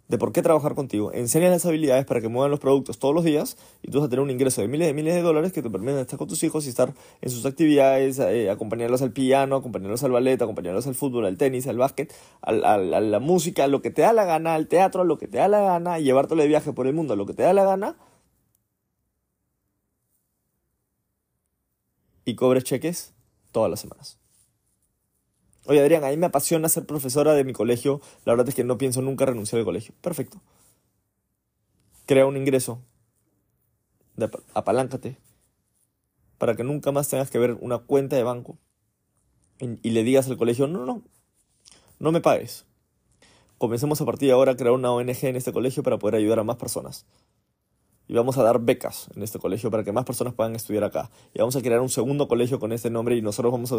de 0.08 0.16
por 0.16 0.32
qué 0.32 0.42
trabajar 0.42 0.74
contigo, 0.74 1.12
enseñas 1.12 1.50
las 1.50 1.66
habilidades 1.66 2.06
para 2.06 2.20
que 2.20 2.28
muevan 2.28 2.50
los 2.50 2.60
productos 2.60 2.98
todos 2.98 3.14
los 3.14 3.24
días 3.24 3.58
y 3.82 3.90
tú 3.90 3.98
vas 3.98 4.06
a 4.06 4.10
tener 4.10 4.22
un 4.22 4.30
ingreso 4.30 4.62
de 4.62 4.68
miles 4.68 4.90
y 4.90 4.94
miles 4.94 5.14
de 5.14 5.20
dólares 5.20 5.52
que 5.52 5.62
te 5.62 5.68
permiten 5.68 5.98
estar 5.98 6.18
con 6.18 6.28
tus 6.28 6.42
hijos 6.42 6.66
y 6.66 6.70
estar 6.70 6.94
en 7.20 7.30
sus 7.30 7.44
actividades, 7.44 8.18
eh, 8.18 8.50
acompañarlos 8.50 9.02
al 9.02 9.12
piano, 9.12 9.56
acompañarlos 9.56 10.02
al 10.04 10.12
ballet, 10.12 10.40
acompañarlos 10.40 10.86
al 10.86 10.94
fútbol, 10.94 11.26
al 11.26 11.36
tenis, 11.36 11.66
al 11.66 11.76
básquet, 11.76 12.14
a 12.40 12.52
la 12.52 13.20
música, 13.20 13.64
a 13.64 13.68
lo 13.68 13.82
que 13.82 13.90
te 13.90 14.02
da 14.02 14.12
la 14.12 14.24
gana, 14.24 14.54
al 14.54 14.66
teatro, 14.68 15.02
a 15.02 15.04
lo 15.04 15.18
que 15.18 15.28
te 15.28 15.38
da 15.38 15.48
la 15.48 15.60
gana, 15.60 15.98
y 15.98 16.04
llevártelo 16.04 16.42
de 16.42 16.48
viaje 16.48 16.72
por 16.72 16.86
el 16.86 16.94
mundo 16.94 17.14
a 17.14 17.16
lo 17.16 17.26
que 17.26 17.34
te 17.34 17.42
da 17.42 17.52
la 17.52 17.64
gana. 17.64 17.96
Y 22.24 22.34
cobres 22.34 22.64
cheques 22.64 23.14
todas 23.52 23.70
las 23.70 23.80
semanas. 23.80 24.18
Oye, 25.68 25.80
Adrián, 25.80 26.02
a 26.02 26.08
mí 26.08 26.16
me 26.16 26.24
apasiona 26.24 26.66
ser 26.70 26.86
profesora 26.86 27.34
de 27.34 27.44
mi 27.44 27.52
colegio. 27.52 28.00
La 28.24 28.32
verdad 28.32 28.48
es 28.48 28.54
que 28.54 28.64
no 28.64 28.78
pienso 28.78 29.02
nunca 29.02 29.26
renunciar 29.26 29.58
al 29.58 29.66
colegio. 29.66 29.94
Perfecto. 30.00 30.40
Crea 32.06 32.24
un 32.24 32.38
ingreso. 32.38 32.80
apaláncate. 34.54 35.18
Para 36.38 36.56
que 36.56 36.64
nunca 36.64 36.90
más 36.90 37.10
tengas 37.10 37.30
que 37.30 37.38
ver 37.38 37.58
una 37.60 37.80
cuenta 37.80 38.16
de 38.16 38.22
banco. 38.22 38.56
Y, 39.60 39.90
le 39.90 40.04
digas 40.04 40.26
al 40.28 40.38
colegio, 40.38 40.68
no, 40.68 40.86
no, 40.86 41.02
no 41.98 42.12
me 42.12 42.22
pagues. 42.22 42.64
Comencemos 43.58 44.00
a 44.00 44.06
partir 44.06 44.28
de 44.28 44.32
ahora 44.32 44.52
a 44.52 44.56
crear 44.56 44.72
una 44.72 44.90
ONG 44.90 45.24
en 45.24 45.36
este 45.36 45.52
colegio 45.52 45.82
para 45.82 45.98
poder 45.98 46.14
ayudar 46.14 46.38
a 46.38 46.44
más 46.44 46.56
personas. 46.56 47.04
Y 48.08 48.14
vamos 48.14 48.38
a 48.38 48.42
dar 48.42 48.58
becas 48.58 49.08
en 49.14 49.22
este 49.22 49.38
colegio 49.38 49.70
para 49.70 49.84
que 49.84 49.92
más 49.92 50.06
personas 50.06 50.32
puedan 50.32 50.56
estudiar 50.56 50.82
acá. 50.82 51.10
Y 51.34 51.40
vamos 51.40 51.54
a 51.56 51.62
crear 51.62 51.80
un 51.80 51.90
segundo 51.90 52.26
colegio 52.26 52.58
con 52.58 52.72
este 52.72 52.90
nombre 52.90 53.16
y 53.16 53.22
nosotros 53.22 53.52
vamos 53.52 53.72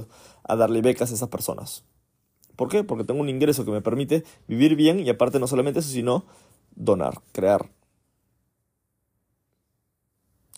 a, 0.44 0.56
darle 0.56 0.82
becas 0.82 1.12
a 1.12 1.16
esas 1.16 1.30
personas. 1.30 1.84
¿Por 2.56 2.70
qué? 2.70 2.84
Porque 2.84 3.04
tengo 3.04 3.22
un 3.22 3.30
ingreso 3.30 3.66
que 3.66 3.72
me 3.72 3.82
permite 3.82 4.24
vivir 4.48 4.76
bien 4.76 5.00
y 5.00 5.10
aparte 5.10 5.40
no 5.40 5.48
solamente 5.48 5.80
eso, 5.80 5.90
sino 5.90 6.26
donar, 6.76 7.22
crear. 7.32 7.72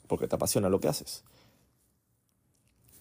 Porque 0.08 0.28
te 0.28 0.36
apasiona 0.36 0.68
lo 0.68 0.82
que 0.82 0.90
haces. 0.90 1.24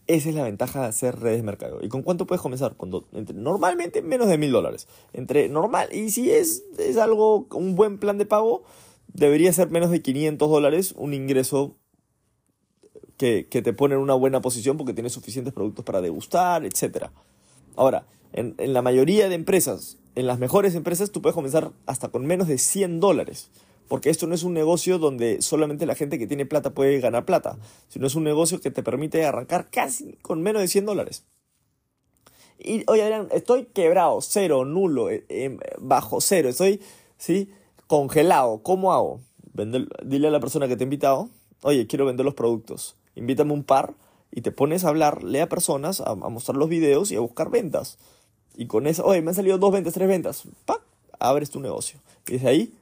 Esa 0.06 0.28
es 0.28 0.34
la 0.34 0.44
ventaja 0.44 0.82
de 0.82 0.86
hacer 0.86 1.18
redes 1.18 1.38
de 1.38 1.42
mercado. 1.42 1.78
¿Y 1.82 1.88
con 1.88 2.02
cuánto 2.02 2.26
puedes 2.26 2.42
comenzar? 2.42 2.76
normalmente 3.34 4.02
menos 4.02 4.28
de 4.28 4.38
mil 4.38 4.52
dólares. 4.52 4.86
Entre 5.12 5.48
normal, 5.48 5.88
y 5.92 6.10
si 6.10 6.30
es, 6.30 6.64
es 6.78 6.96
algo, 6.96 7.46
un 7.52 7.74
buen 7.74 7.98
plan 7.98 8.18
de 8.18 8.26
pago, 8.26 8.64
debería 9.12 9.52
ser 9.52 9.70
menos 9.70 9.90
de 9.90 10.02
500 10.02 10.48
dólares 10.48 10.94
un 10.96 11.14
ingreso 11.14 11.76
que, 13.16 13.44
te 13.44 13.72
pone 13.72 13.94
en 13.94 14.00
una 14.00 14.14
buena 14.14 14.40
posición 14.40 14.76
porque 14.78 14.94
tienes 14.94 15.12
suficientes 15.12 15.52
productos 15.52 15.84
para 15.84 16.00
degustar, 16.00 16.64
etc. 16.64 17.08
Ahora, 17.76 18.06
en, 18.32 18.54
en, 18.56 18.72
la 18.72 18.80
mayoría 18.80 19.28
de 19.28 19.34
empresas, 19.34 19.98
en 20.14 20.26
las 20.26 20.38
mejores 20.38 20.74
empresas, 20.74 21.10
tú 21.10 21.20
puedes 21.20 21.34
comenzar 21.34 21.72
hasta 21.86 22.08
con 22.08 22.24
menos 22.24 22.48
de 22.48 22.56
100 22.56 22.98
dólares. 23.00 23.50
Porque 23.88 24.08
esto 24.08 24.28
no 24.28 24.36
es 24.36 24.44
un 24.44 24.54
negocio 24.54 24.98
donde 24.98 25.42
solamente 25.42 25.84
la 25.84 25.96
gente 25.96 26.18
que 26.18 26.28
tiene 26.28 26.46
plata 26.46 26.70
puede 26.70 27.00
ganar 27.00 27.24
plata, 27.24 27.58
sino 27.88 28.06
es 28.06 28.14
un 28.14 28.22
negocio 28.22 28.60
que 28.60 28.70
te 28.70 28.84
permite 28.84 29.24
arrancar 29.24 29.68
casi 29.68 30.12
con 30.22 30.42
menos 30.42 30.62
de 30.62 30.68
100 30.68 30.86
dólares. 30.86 31.24
Y, 32.56 32.84
oye, 32.86 33.02
Adrián, 33.02 33.28
estoy 33.32 33.64
quebrado, 33.64 34.20
cero, 34.20 34.64
nulo, 34.64 35.10
eh, 35.10 35.24
eh, 35.28 35.58
bajo 35.80 36.20
cero, 36.20 36.50
estoy, 36.50 36.80
¿sí? 37.18 37.50
Congelado, 37.90 38.62
¿cómo 38.62 38.92
hago? 38.92 39.20
dile 40.04 40.28
a 40.28 40.30
la 40.30 40.38
persona 40.38 40.68
que 40.68 40.76
te 40.76 40.84
ha 40.84 40.86
invitado, 40.86 41.28
oye, 41.62 41.88
quiero 41.88 42.06
vender 42.06 42.24
los 42.24 42.34
productos, 42.34 42.94
invítame 43.16 43.52
un 43.52 43.64
par 43.64 43.94
y 44.30 44.42
te 44.42 44.52
pones 44.52 44.84
a 44.84 44.90
hablarle 44.90 45.42
a 45.42 45.48
personas, 45.48 46.00
a, 46.00 46.14
mostrar 46.14 46.56
los 46.56 46.68
videos 46.68 47.10
y 47.10 47.16
a 47.16 47.20
buscar 47.20 47.50
ventas. 47.50 47.98
Y 48.54 48.66
con 48.66 48.86
eso, 48.86 49.04
oye, 49.04 49.22
me 49.22 49.30
han 49.30 49.34
salido 49.34 49.58
dos 49.58 49.72
ventas, 49.72 49.92
tres 49.92 50.06
ventas, 50.06 50.44
¡pac! 50.66 50.80
abres 51.18 51.50
tu 51.50 51.58
negocio. 51.58 51.98
Y 52.28 52.34
desde 52.34 52.48
ahí 52.48 52.74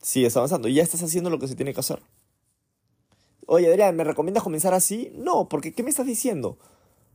sigues 0.00 0.36
avanzando 0.36 0.66
y 0.66 0.74
ya 0.74 0.82
estás 0.82 1.04
haciendo 1.04 1.30
lo 1.30 1.38
que 1.38 1.46
se 1.46 1.54
tiene 1.54 1.72
que 1.72 1.78
hacer. 1.78 2.02
Oye, 3.46 3.68
Adrián, 3.68 3.94
¿me 3.94 4.02
recomiendas 4.02 4.42
comenzar 4.42 4.74
así? 4.74 5.12
No, 5.14 5.48
porque 5.48 5.72
¿qué 5.72 5.84
me 5.84 5.90
estás 5.90 6.06
diciendo? 6.06 6.58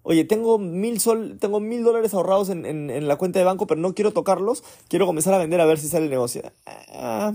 Oye, 0.09 0.23
tengo 0.23 0.57
mil, 0.57 1.01
sol, 1.01 1.35
tengo 1.37 1.59
mil 1.59 1.83
dólares 1.83 2.13
ahorrados 2.13 2.47
en, 2.47 2.65
en, 2.65 3.07
la 3.09 3.17
cuenta 3.17 3.39
de 3.39 3.45
banco, 3.45 3.67
pero 3.67 3.81
no 3.81 3.93
quiero 3.93 4.13
tocarlos. 4.13 4.63
Quiero 4.87 5.05
comenzar 5.05 5.33
a 5.33 5.37
vender 5.37 5.59
a 5.59 5.65
ver 5.65 5.79
si 5.79 5.89
sale 5.89 6.05
el 6.05 6.09
negocio. 6.09 6.49
Ah, 6.65 7.33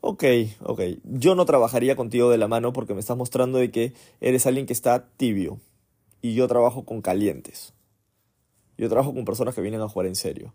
ok, 0.00 0.24
ok. 0.64 0.80
Yo 1.04 1.36
no 1.36 1.46
trabajaría 1.46 1.94
contigo 1.94 2.28
de 2.28 2.38
la 2.38 2.48
mano 2.48 2.72
porque 2.72 2.92
me 2.92 2.98
estás 2.98 3.16
mostrando 3.16 3.58
de 3.58 3.70
que 3.70 3.92
eres 4.20 4.46
alguien 4.46 4.66
que 4.66 4.72
está 4.72 5.10
tibio. 5.16 5.60
Y 6.20 6.34
yo 6.34 6.48
trabajo 6.48 6.84
con 6.84 7.02
calientes. 7.02 7.72
Yo 8.76 8.88
trabajo 8.88 9.14
con 9.14 9.24
personas 9.24 9.54
que 9.54 9.60
vienen 9.60 9.80
a 9.80 9.88
jugar 9.88 10.08
en 10.08 10.16
serio. 10.16 10.52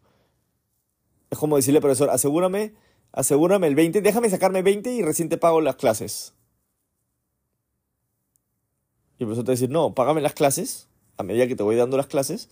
Es 1.30 1.38
como 1.38 1.56
decirle, 1.56 1.80
profesor, 1.80 2.10
asegúrame, 2.10 2.73
asegúrame 3.13 3.67
el 3.67 3.75
20, 3.75 4.01
déjame 4.01 4.30
sacarme 4.30 4.63
20 4.63 4.91
y 4.91 5.01
recién 5.01 5.30
te 5.30 5.38
pago 5.38 5.62
las 5.62 5.78
clases. 5.78 6.34
Y 9.17 9.23
el 9.23 9.28
profesor 9.28 9.45
te 9.45 9.51
va 9.51 9.54
a 9.54 9.56
decir, 9.56 9.69
no, 9.69 9.95
págame 9.95 10.19
las 10.19 10.34
clases 10.34 10.89
a 11.17 11.23
medida 11.23 11.47
que 11.47 11.56
te 11.56 11.63
voy 11.63 11.75
dando 11.75 11.97
las 11.97 12.08
clases 12.08 12.49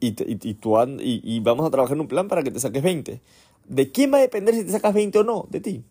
y, 0.00 0.08
y, 0.08 0.54
tú 0.54 0.76
y, 1.00 1.40
vamos 1.40 1.66
a 1.66 1.70
trabajar 1.70 1.96
en 1.96 2.02
un 2.02 2.08
plan 2.08 2.28
para 2.28 2.42
que 2.42 2.50
te 2.50 2.60
saques 2.60 2.82
20. 2.82 3.20
¿De 3.66 3.92
quién 3.92 4.12
va 4.12 4.18
a 4.18 4.20
depender 4.20 4.54
si 4.54 4.64
te 4.64 4.70
sacas 4.70 4.94
20 4.94 5.18
o 5.18 5.24
no? 5.24 5.46
De 5.50 5.60
ti. 5.60 5.84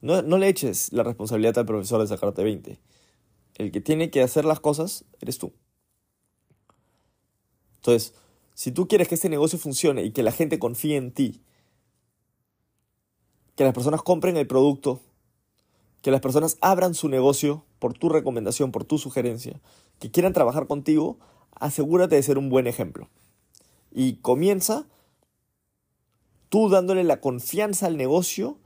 No, 0.00 0.22
no 0.22 0.38
le 0.38 0.48
eches 0.48 0.92
la 0.92 1.02
responsabilidad 1.02 1.58
al 1.58 1.66
profesor 1.66 2.00
de 2.00 2.06
sacarte 2.06 2.42
20. 2.44 2.78
El 3.56 3.72
que 3.72 3.80
tiene 3.80 4.10
que 4.10 4.22
hacer 4.22 4.44
las 4.44 4.60
cosas 4.60 5.04
eres 5.20 5.38
tú. 5.38 5.52
Entonces, 7.76 8.14
si 8.54 8.70
tú 8.70 8.86
quieres 8.86 9.08
que 9.08 9.14
este 9.14 9.28
negocio 9.28 9.58
funcione 9.58 10.04
y 10.04 10.12
que 10.12 10.22
la 10.22 10.32
gente 10.32 10.58
confíe 10.58 10.96
en 10.96 11.12
ti, 11.12 11.42
que 13.56 13.64
las 13.64 13.74
personas 13.74 14.02
compren 14.02 14.36
el 14.36 14.46
producto, 14.46 15.00
que 16.02 16.10
las 16.10 16.20
personas 16.20 16.58
abran 16.60 16.94
su 16.94 17.08
negocio 17.08 17.64
por 17.78 17.94
tu 17.94 18.08
recomendación, 18.08 18.70
por 18.70 18.84
tu 18.84 18.98
sugerencia, 18.98 19.60
que 19.98 20.10
quieran 20.10 20.32
trabajar 20.32 20.66
contigo, 20.66 21.18
asegúrate 21.54 22.16
de 22.16 22.22
ser 22.22 22.38
un 22.38 22.48
buen 22.48 22.66
ejemplo. 22.66 23.08
Y 23.90 24.16
comienza 24.16 24.86
tú 26.48 26.68
dándole 26.68 27.04
la 27.04 27.20
confianza 27.20 27.86
al 27.86 27.96
negocio, 27.96 28.58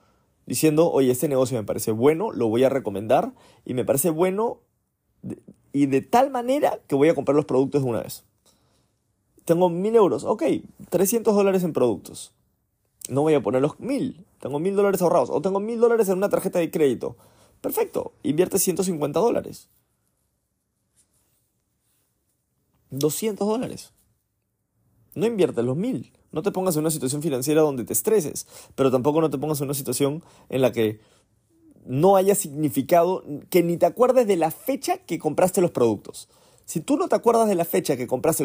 diciendo, 0.46 0.90
oye, 0.90 1.10
este 1.10 1.28
negocio 1.28 1.56
me 1.56 1.64
parece 1.64 1.92
bueno, 1.92 2.32
lo 2.32 2.48
voy 2.48 2.64
a 2.64 2.68
recomendar 2.68 3.32
y 3.64 3.74
me 3.74 3.84
parece 3.84 4.10
bueno 4.10 4.60
y 5.72 5.86
de 5.86 6.02
tal 6.02 6.30
manera 6.30 6.80
que 6.86 6.94
voy 6.94 7.08
a 7.08 7.14
comprar 7.14 7.34
los 7.34 7.44
productos 7.44 7.82
de 7.82 7.88
una 7.88 8.02
vez. 8.02 8.24
Tengo 9.44 9.68
mil 9.68 9.94
euros, 9.96 10.24
ok, 10.24 10.42
300 10.90 11.34
dólares 11.34 11.64
en 11.64 11.72
productos. 11.72 12.32
No 13.08 13.22
voy 13.22 13.34
a 13.34 13.42
poner 13.42 13.62
los 13.62 13.80
mil, 13.80 14.24
tengo 14.38 14.60
mil 14.60 14.76
dólares 14.76 15.02
ahorrados 15.02 15.30
o 15.30 15.40
tengo 15.40 15.58
mil 15.58 15.80
dólares 15.80 16.08
en 16.08 16.18
una 16.18 16.28
tarjeta 16.28 16.58
de 16.58 16.70
crédito. 16.70 17.16
Perfecto, 17.60 18.12
invierte 18.22 18.58
150 18.58 19.18
dólares. 19.18 19.68
200 22.92 23.46
dólares. 23.46 23.92
No 25.14 25.26
inviertes 25.26 25.64
los 25.64 25.76
mil. 25.76 26.12
No 26.30 26.42
te 26.42 26.52
pongas 26.52 26.76
en 26.76 26.80
una 26.80 26.90
situación 26.90 27.22
financiera 27.22 27.60
donde 27.60 27.84
te 27.84 27.92
estreses, 27.92 28.46
pero 28.74 28.90
tampoco 28.90 29.20
no 29.20 29.28
te 29.28 29.38
pongas 29.38 29.60
en 29.60 29.64
una 29.64 29.74
situación 29.74 30.22
en 30.48 30.62
la 30.62 30.72
que 30.72 31.00
no 31.84 32.16
haya 32.16 32.34
significado, 32.34 33.24
que 33.50 33.62
ni 33.62 33.76
te 33.76 33.86
acuerdes 33.86 34.26
de 34.26 34.36
la 34.36 34.50
fecha 34.50 34.98
que 34.98 35.18
compraste 35.18 35.60
los 35.60 35.72
productos. 35.72 36.28
Si 36.64 36.80
tú 36.80 36.96
no 36.96 37.08
te 37.08 37.16
acuerdas 37.16 37.48
de 37.48 37.54
la 37.54 37.64
fecha 37.64 37.96
que 37.96 38.06
compraste 38.06 38.44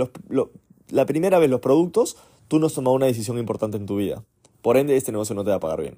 la 0.89 1.05
primera 1.05 1.39
vez 1.39 1.49
los 1.49 1.61
productos, 1.61 2.17
tú 2.47 2.59
no 2.59 2.67
has 2.67 2.73
tomado 2.73 2.95
una 2.95 3.05
decisión 3.05 3.37
importante 3.37 3.77
en 3.77 3.85
tu 3.85 3.95
vida. 3.95 4.25
Por 4.61 4.77
ende, 4.77 4.97
este 4.97 5.11
negocio 5.11 5.35
no 5.35 5.43
te 5.43 5.51
va 5.51 5.57
a 5.57 5.61
pagar 5.61 5.81
bien. 5.81 5.97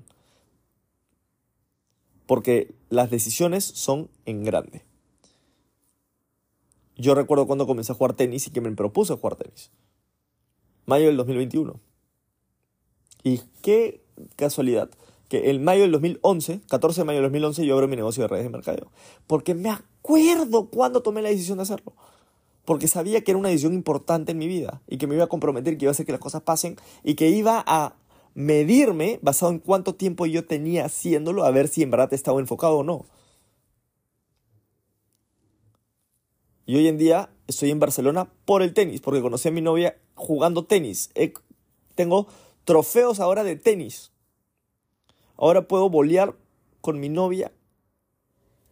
Porque 2.28 2.76
las 2.90 3.10
decisiones 3.10 3.64
son 3.64 4.10
en 4.26 4.44
grande. 4.44 4.84
Yo 7.00 7.16
recuerdo 7.16 7.48
cuando 7.48 7.66
comencé 7.66 7.94
a 7.94 7.96
jugar 7.96 8.14
tenis 8.14 8.48
y 8.48 8.52
que 8.52 8.60
me 8.60 8.70
propuse 8.74 9.16
jugar 9.16 9.38
tenis. 9.38 9.72
Mayo 10.86 11.08
del 11.08 11.16
2021. 11.16 11.80
Y 13.24 13.42
qué 13.62 14.04
casualidad 14.36 14.90
que 15.30 15.50
el 15.50 15.62
mayo 15.62 15.84
del 15.84 15.94
2011, 15.94 16.62
14 16.68 17.02
de 17.02 17.06
mayo 17.06 17.22
del 17.22 17.32
2011, 17.32 17.66
yo 17.66 17.76
abro 17.76 17.88
mi 17.88 17.96
negocio 17.96 18.24
de 18.24 18.28
redes 18.28 18.44
de 18.44 18.50
mercadeo. 18.50 18.92
Porque 19.28 19.56
me 19.56 19.70
acuerdo 19.70 20.70
cuando 20.70 21.02
tomé 21.02 21.22
la 21.22 21.30
decisión 21.30 21.60
de 21.60 21.64
hacerlo. 21.64 21.94
Porque 22.66 22.90
sabía 22.90 23.24
que 23.24 23.32
era 23.32 23.38
una 23.38 23.50
decisión 23.50 23.74
importante 23.74 24.34
en 24.34 24.38
mi 24.38 24.48
vida 24.48 24.82
y 24.86 24.98
que 24.98 25.08
me 25.08 25.16
iba 25.16 25.24
a 25.24 25.28
comprometer, 25.28 25.78
que 25.78 25.86
iba 25.86 25.92
a 25.92 25.94
hacer 25.94 26.06
que 26.06 26.12
las 26.12 26.22
cosas 26.22 26.42
pasen 26.42 26.76
y 27.04 27.16
que 27.16 27.30
iba 27.30 27.64
a 27.66 27.96
medirme 28.34 29.20
basado 29.22 29.54
en 29.54 29.60
cuánto 29.60 29.96
tiempo 29.96 30.26
yo 30.26 30.46
tenía 30.46 30.86
haciéndolo, 30.86 31.46
a 31.46 31.52
ver 31.52 31.70
si 31.70 31.82
en 31.82 31.92
verdad 31.92 32.14
estaba 32.14 32.42
enfocado 32.42 32.80
o 32.80 32.84
no. 32.84 33.06
Y 36.70 36.76
hoy 36.76 36.88
en 36.88 37.00
día 37.00 37.32
estoy 37.48 37.72
en 37.72 37.80
Barcelona 37.80 38.32
por 38.46 38.62
el 38.62 38.76
tenis, 38.76 39.02
porque 39.02 39.24
conocí 39.24 39.48
a 39.48 39.52
mi 39.52 39.60
novia 39.60 39.98
jugando 40.14 40.66
tenis. 40.66 41.10
tengo 41.96 42.28
trofeos 42.64 43.20
ahora 43.20 43.44
de 43.44 43.56
tenis. 43.56 44.12
Ahora 45.36 45.68
puedo 45.68 45.90
bolear 45.90 46.36
con 46.82 47.00
mi 47.00 47.10
novia 47.10 47.52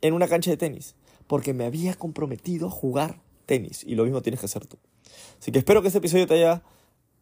en 0.02 0.14
una 0.14 0.28
cancha 0.28 0.52
de 0.52 0.58
tenis, 0.58 0.94
porque 1.26 1.56
me 1.56 1.66
había 1.66 1.96
comprometido 1.96 2.68
a 2.68 2.70
jugar 2.70 3.20
tenis. 3.48 3.84
Y 3.84 3.96
lo 3.96 4.04
mismo 4.04 4.22
tienes 4.22 4.42
que 4.42 4.46
hacer 4.46 4.68
tú. 4.68 4.78
Así 5.40 5.52
que 5.52 5.58
espero 5.58 5.82
que 5.82 5.88
este 5.88 5.98
episodio 5.98 6.28
te 6.28 6.36
haya 6.36 6.62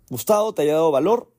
gustado, 0.09 0.53
te 0.53 0.63
haya 0.63 0.73
dado 0.73 0.91
valor. 0.91 1.31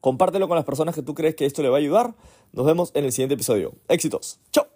Compártelo 0.00 0.46
con 0.46 0.54
las 0.54 0.64
personas 0.64 0.94
que 0.94 1.02
tú 1.02 1.14
crees 1.14 1.34
que 1.34 1.44
esto 1.44 1.60
le 1.64 1.70
va 1.70 1.78
a 1.78 1.80
ayudar. 1.80 2.14
Nos 2.52 2.66
vemos 2.66 2.92
en 2.94 3.04
el 3.04 3.10
siguiente 3.10 3.34
episodio. 3.34 3.74
Éxitos. 3.88 4.38
Chao. 4.52 4.69